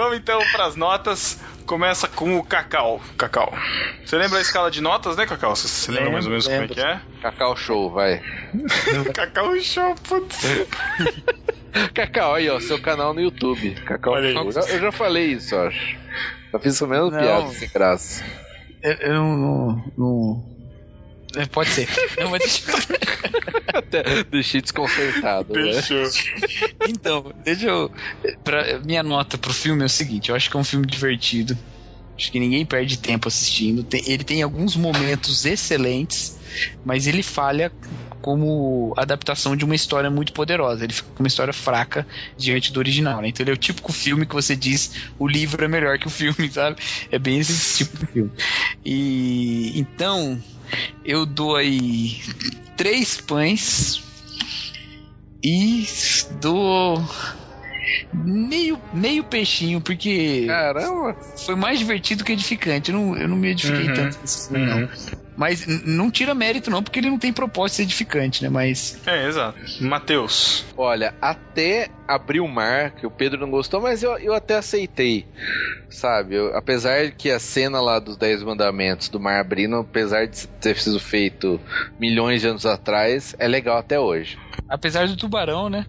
[0.00, 1.38] Vamos então pras notas.
[1.66, 3.02] Começa com o Cacau.
[3.18, 3.52] Cacau.
[4.02, 5.54] Você lembra a escala de notas, né, Cacau?
[5.54, 7.02] Você, você lembra mais ou menos como é que é?
[7.20, 8.22] Cacau Show, vai.
[9.14, 10.38] Cacau Show, putz.
[11.92, 13.74] Cacau, aí, ó, seu canal no YouTube.
[13.84, 14.32] Cacau Olha.
[14.32, 14.44] Show.
[14.46, 15.98] Eu já, eu já falei isso, eu acho.
[16.50, 17.20] Já fiz mesma Não.
[17.20, 18.24] piada sem graça.
[18.82, 20.59] Eu, eu não, não, não-
[21.52, 21.88] Pode ser.
[22.18, 23.00] Não, mas deixa eu-
[23.74, 25.62] Até deixei desconcertado, né?
[25.72, 26.02] Deixou.
[26.88, 27.90] Então, deixa eu.
[28.42, 31.56] Pra, minha nota pro filme é o seguinte: eu acho que é um filme divertido.
[32.18, 33.82] Acho que ninguém perde tempo assistindo.
[33.82, 36.36] Tem- ele tem alguns momentos excelentes,
[36.84, 37.72] mas ele falha
[38.20, 40.84] como adaptação de uma história muito poderosa.
[40.84, 42.06] Ele fica com uma história fraca
[42.36, 43.28] diante do original, né?
[43.28, 46.10] Então ele é o típico filme que você diz o livro é melhor que o
[46.10, 46.76] filme, sabe?
[47.10, 48.30] É bem esse tipo de filme.
[48.84, 50.38] E então
[51.04, 52.20] eu dou aí
[52.76, 54.02] três pães
[55.42, 55.84] e
[56.40, 57.02] dou
[58.12, 61.16] meio, meio peixinho, porque Caramba!
[61.44, 62.90] foi mais divertido que edificante.
[62.92, 63.94] Eu não, eu não me edifiquei Uhum.
[63.94, 64.88] tanto nesse filme, não.
[65.40, 68.50] Mas não tira mérito, não, porque ele não tem propósito de ser edificante, né?
[68.50, 69.00] Mas.
[69.06, 69.58] É, exato.
[69.80, 70.66] Matheus.
[70.76, 75.26] Olha, até abrir o mar, que o Pedro não gostou, mas eu, eu até aceitei.
[75.88, 76.34] Sabe?
[76.34, 80.76] Eu- apesar que a cena lá dos Dez Mandamentos do mar abrindo, apesar de ter
[80.76, 81.58] sido feito
[81.98, 84.36] milhões de anos atrás, é legal até hoje.
[84.68, 85.86] Apesar do tubarão, né?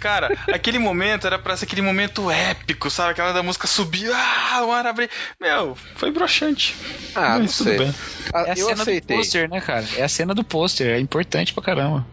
[0.00, 3.10] Cara, aquele momento era pra ser aquele momento épico, sabe?
[3.12, 5.10] Aquela da música subir, ah, o mar abrir.
[5.40, 6.74] Meu, foi broxante.
[7.14, 7.78] Ah, não Mas tudo sei.
[7.78, 7.94] bem.
[8.32, 9.16] Ah, É a eu cena aceitei.
[9.16, 9.84] do pôster, né, cara?
[9.96, 10.88] É a cena do pôster.
[10.88, 12.06] É importante pra caramba.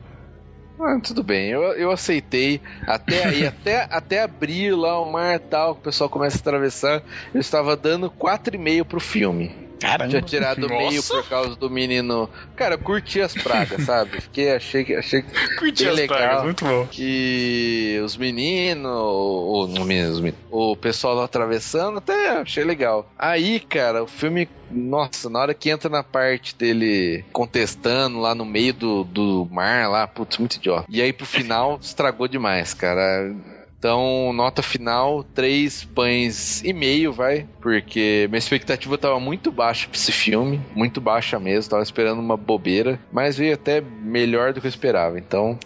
[0.79, 2.61] Ah, tudo bem, eu, eu aceitei.
[2.87, 7.03] Até aí, até, até abrir lá o mar tal, que o pessoal começa a atravessar,
[7.33, 9.68] eu estava dando 4,5 pro filme.
[9.79, 10.09] Caramba.
[10.09, 10.75] Tinha tirado Nossa.
[10.75, 12.29] meio por causa do menino.
[12.55, 14.19] Cara, eu curti as pragas, sabe?
[14.21, 15.21] Fiquei, achei que achei
[15.57, 16.17] Curti as legal.
[16.17, 16.87] pragas, muito bom.
[16.97, 23.09] E os meninos, o, o, menino, os meninos, o pessoal lá atravessando, até achei legal.
[23.17, 28.45] Aí, cara, o filme, nossa, na hora que entra na parte dele contestando lá no
[28.45, 30.85] meio do, do mar, lá, putz, muito idiota.
[30.89, 33.33] E aí pro final, estragou demais, cara.
[33.79, 37.47] Então, nota final, três pães e meio, vai.
[37.61, 40.59] Porque minha expectativa tava muito baixa pra esse filme.
[40.75, 41.71] Muito baixa mesmo.
[41.71, 42.99] Tava esperando uma bobeira.
[43.09, 45.17] Mas veio até melhor do que eu esperava.
[45.17, 45.57] Então,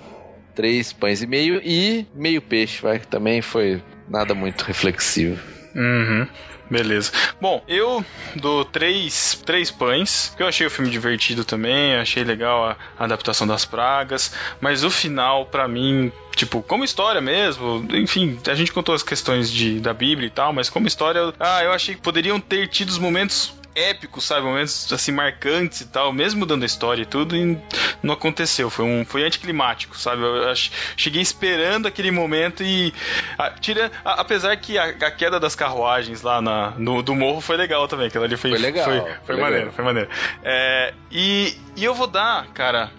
[0.54, 3.00] três pães e meio e meio peixe, vai.
[3.00, 5.42] Que também foi nada muito reflexivo.
[5.76, 6.28] Uhum.
[6.74, 7.12] Beleza.
[7.40, 8.04] Bom, eu
[8.36, 13.04] dou três, três pães, porque eu achei o filme divertido também, achei legal a, a
[13.04, 18.72] adaptação das pragas, mas o final, pra mim, tipo, como história mesmo, enfim, a gente
[18.72, 22.02] contou as questões de, da Bíblia e tal, mas como história, ah, eu achei que
[22.02, 26.66] poderiam ter tido os momentos épicos, sabe, momentos assim marcantes e tal, mesmo dando a
[26.66, 27.58] história e tudo, e
[28.02, 30.22] não aconteceu, foi um foi anticlimático, sabe?
[30.22, 32.94] Eu ach- cheguei esperando aquele momento e
[33.38, 37.42] a- tira, a- apesar que a, a queda das carruagens lá na, no, do morro
[37.42, 39.50] foi legal também, aquilo ali foi Foi legal, foi, foi foi legal.
[39.52, 40.10] maneiro, foi maneiro.
[40.44, 42.92] É, e, e eu vou dar, cara,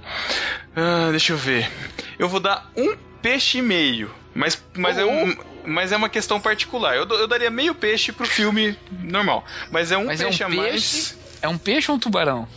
[0.76, 1.70] ah, deixa eu ver,
[2.18, 5.34] eu vou dar um peixe e meio, mas mas é um
[5.66, 6.96] mas é uma questão particular.
[6.96, 9.44] Eu, eu daria meio peixe pro filme normal.
[9.70, 10.58] Mas é um Mas é um peixe a peixe?
[10.60, 11.18] mais.
[11.42, 12.48] É um peixe ou um tubarão?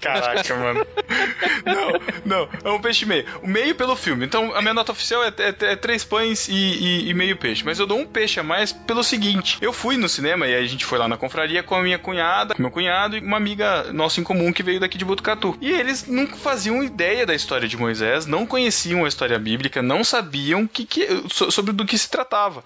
[0.00, 0.86] Caraca, mano.
[1.64, 3.24] Não, não, é um peixe meio.
[3.42, 4.24] O meio pelo filme.
[4.24, 7.64] Então a minha nota oficial é, é- é três pães e, e- e meio peixe.
[7.64, 10.64] Mas eu dou um peixe a mais pelo seguinte: eu fui no cinema e a
[10.66, 14.20] gente foi lá na confraria com a minha cunhada, meu cunhado e uma amiga nossa
[14.20, 15.56] em comum que veio daqui de Botucatu.
[15.60, 20.02] E eles nunca faziam ideia da história de Moisés, não conheciam a história bíblica, não
[20.04, 22.64] sabiam que, que, so- sobre do que se tratava.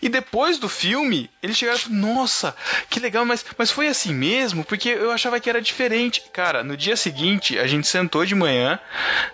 [0.00, 2.54] E depois do filme, eles chegaram e nossa,
[2.90, 4.64] que legal, mas, mas foi assim mesmo?
[4.64, 6.11] Porque eu achava que era diferente.
[6.20, 8.78] Cara, no dia seguinte, a gente sentou de manhã,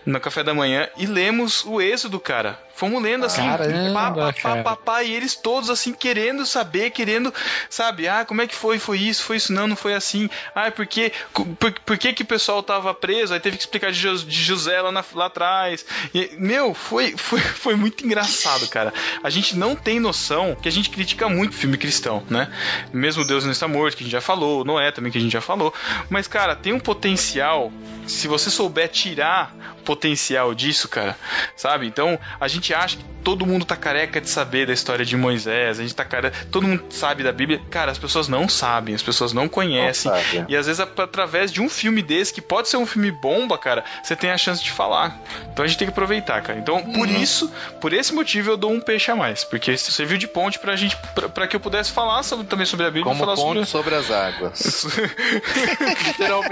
[0.07, 2.59] no café da manhã, e lemos o êxodo, cara.
[2.75, 4.63] Fomos lendo assim, Caramba, pá, pá, pá, cara.
[4.63, 7.35] pá, pá, e eles todos assim, querendo saber, querendo,
[7.69, 8.79] sabe, ah, como é que foi?
[8.79, 10.31] Foi isso, foi isso, não, não foi assim.
[10.55, 11.11] Ah, por que,
[11.59, 13.35] por, por que, que o pessoal tava preso?
[13.35, 15.85] Aí teve que explicar de José lá, na- lá atrás.
[16.15, 18.95] E, meu, foi, foi, foi muito engraçado, cara.
[19.25, 22.49] A gente não tem noção que a gente critica muito filme cristão, né?
[22.93, 25.33] Mesmo Deus não está morto, que a gente já falou, Noé também, que a gente
[25.33, 25.75] já falou.
[26.09, 27.73] Mas, cara, tem um potencial.
[28.07, 29.55] Se você souber tirar
[29.85, 31.17] potencial disso, cara,
[31.57, 31.87] sabe?
[31.87, 35.79] Então, a gente acha que todo mundo tá careca de saber da história de Moisés,
[35.79, 37.61] a gente tá careca, todo mundo sabe da Bíblia.
[37.71, 40.11] Cara, as pessoas não sabem, as pessoas não conhecem.
[40.11, 43.11] Não e às vezes, at- através de um filme desse, que pode ser um filme
[43.11, 45.19] bomba, cara, você tem a chance de falar.
[45.53, 46.59] Então a gente tem que aproveitar, cara.
[46.59, 47.51] Então, por isso,
[47.81, 49.45] por esse motivo, eu dou um peixe a mais.
[49.45, 52.65] Porque isso serviu de ponte pra gente, pra, pra que eu pudesse falar sobre- também
[52.65, 53.67] sobre a Bíblia Como falar ponte sobre.
[53.67, 54.87] sobre as águas.
[56.07, 56.48] Literalmente.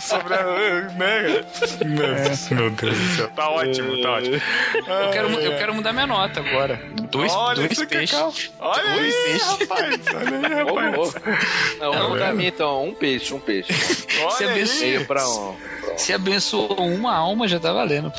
[0.00, 0.42] Sobre a.
[0.44, 1.44] Né?
[1.84, 3.28] Meu, meu Deus do céu.
[3.28, 4.36] Tá ótimo, tá ótimo.
[4.74, 6.80] Eu quero, eu quero mudar minha nota agora.
[7.10, 8.50] Dois, Olha dois peixes.
[8.58, 9.46] Olha dois aí, peixes.
[9.48, 10.00] rapaz.
[10.14, 10.96] Olha aí, rapaz.
[10.96, 11.20] louco.
[11.78, 12.34] Não, Não, pra cara.
[12.34, 13.72] mim, então, um peixe, um peixe.
[13.72, 15.56] Se Olha abençoa, Meio pra um.
[15.96, 18.12] se abençoou uma alma, já tá valendo.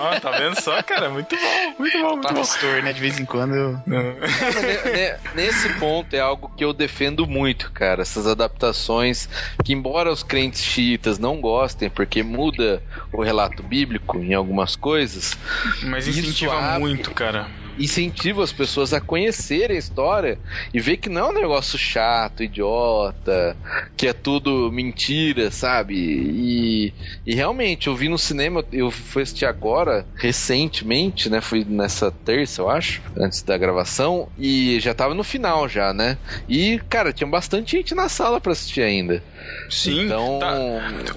[0.00, 1.10] Ó, tá vendo só, cara?
[1.10, 2.34] Muito bom, muito bom, muito bom.
[2.34, 2.92] Pastor, né?
[2.92, 3.72] De vez em quando eu.
[3.86, 8.02] Ne- Nesse ponto é algo que eu defendo muito, cara.
[8.02, 9.28] Essas adaptações
[9.64, 15.36] que, embora os crentes xiitas não gostem, porque muda o relato bíblico em algumas coisas,
[15.82, 17.50] Mas incentiva abre- muito, cara.
[17.78, 20.38] incentiva as pessoas a conhecerem a história
[20.72, 23.56] e ver que não é um negócio chato, idiota,
[23.96, 25.94] que é tudo mentira, sabe?
[25.96, 26.92] E,
[27.26, 31.40] e realmente, eu vi no cinema, eu fui assistir agora, recentemente, né?
[31.40, 36.18] Fui nessa terça, eu acho, antes da gravação, e já tava no final já, né?
[36.48, 39.22] E, cara, tinha bastante gente na sala pra assistir ainda.
[39.68, 40.52] Sim, Então, tá.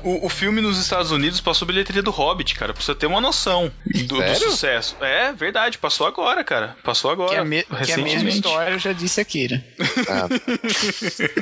[0.04, 3.20] O, o filme nos Estados Unidos passou bilheteria do Hobbit, cara, pra você ter uma
[3.20, 3.72] noção
[4.08, 4.96] do, do sucesso.
[5.02, 6.78] É verdade, passou agora, cara.
[6.84, 7.30] Passou agora.
[7.32, 8.36] Que é, a me- que é a mesma recentemente.
[8.36, 9.64] história, eu já disse aqui, né?
[10.08, 10.28] ah,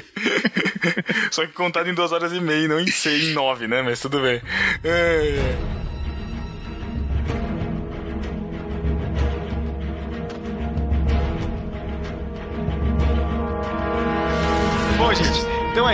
[1.31, 3.81] Só que contado em duas horas e meia, não em seis, em nove, né?
[3.81, 4.41] Mas tudo bem.
[4.83, 5.55] É,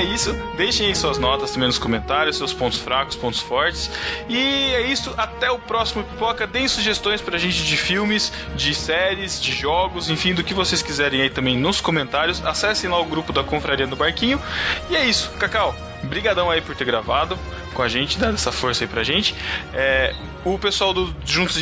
[0.07, 0.33] isso.
[0.55, 3.89] Deixem aí suas notas também nos comentários, seus pontos fracos, pontos fortes.
[4.27, 5.13] E é isso.
[5.17, 6.47] Até o próximo Pipoca.
[6.47, 11.21] Deem sugestões pra gente de filmes, de séries, de jogos, enfim, do que vocês quiserem
[11.21, 12.43] aí também nos comentários.
[12.45, 14.41] Acessem lá o grupo da Confraria do Barquinho.
[14.89, 15.75] E é isso, Cacau.
[16.03, 17.37] Brigadão aí por ter gravado
[17.73, 19.35] com a gente, dado essa força aí pra gente.
[19.73, 20.13] É,
[20.43, 21.13] o pessoal do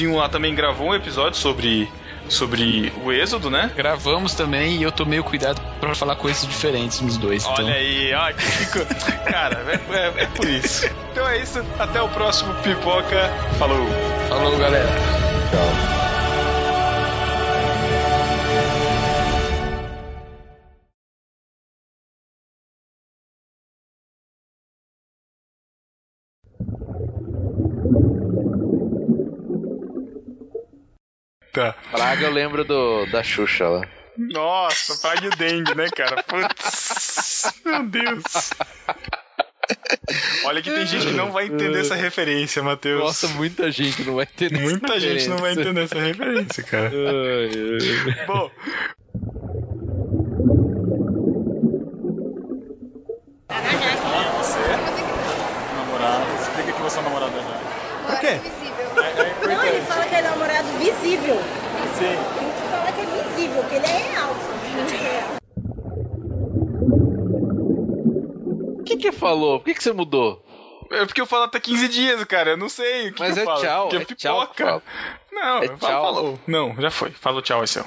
[0.04, 1.90] Um lá também gravou um episódio sobre,
[2.30, 3.72] sobre o Êxodo, né?
[3.76, 7.44] Gravamos também e eu tomei o cuidado pra falar coisas diferentes nos dois.
[7.46, 8.86] Então, Olha aí, ó, que.
[9.32, 10.86] Cara, é, é- é por isso.
[11.12, 13.30] Então é isso, até o próximo Pipoca.
[13.58, 13.88] Falou!
[14.30, 15.25] falou, galera.
[31.56, 31.74] Tá.
[31.92, 33.82] Praga eu lembro do, da Xuxa lá.
[34.18, 36.22] Nossa, praga e dengue, né, cara?
[36.24, 38.52] Putz, meu Deus.
[40.44, 43.02] Olha que tem gente que não vai entender essa referência, Matheus.
[43.02, 44.56] Nossa, muita gente não vai entender.
[44.56, 45.70] essa Muita gente não vai referência.
[45.72, 46.92] entender essa referência, cara.
[46.92, 48.26] Ai, ai.
[48.28, 48.52] Bom,
[55.76, 56.26] Namorado.
[56.42, 58.06] Explica que você é namorada já.
[58.08, 58.40] Por quê?
[59.48, 61.36] Não, ele fala que é namorado visível.
[61.96, 62.16] Sim.
[62.40, 64.36] Tem que falar que é visível, que ele é real.
[68.80, 69.60] O que que falou?
[69.60, 70.44] Por que que você mudou?
[70.92, 72.52] é porque eu falo até 15 dias, cara.
[72.52, 73.62] Eu não sei o que Mas que eu é falo.
[73.62, 74.84] tchau, Porque é tchau que fala.
[75.32, 76.04] Não, É eu falo, tchau.
[76.04, 76.40] falou.
[76.48, 77.12] Não, já foi.
[77.12, 77.86] Falou tchau, esse é o.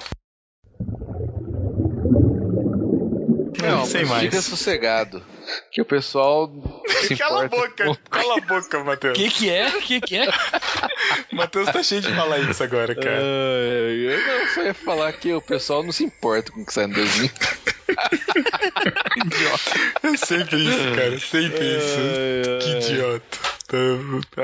[3.62, 4.24] Não, sei mais.
[4.24, 5.22] fica sossegado.
[5.70, 6.52] Que o pessoal
[7.06, 9.18] se Cala a importa boca, cala a boca, Matheus.
[9.18, 9.68] O que que é?
[9.68, 10.26] O que que é?
[11.32, 13.16] Matheus tá cheio de falar isso agora, cara.
[13.18, 16.72] Ai, eu não só ia falar que o pessoal não se importa com o que
[16.72, 17.30] sai no desenho.
[20.02, 21.18] É sempre isso, cara.
[21.18, 21.98] Sempre isso.
[22.62, 23.38] Que idiota.
[23.66, 23.76] Tá-
[24.36, 24.42] tá-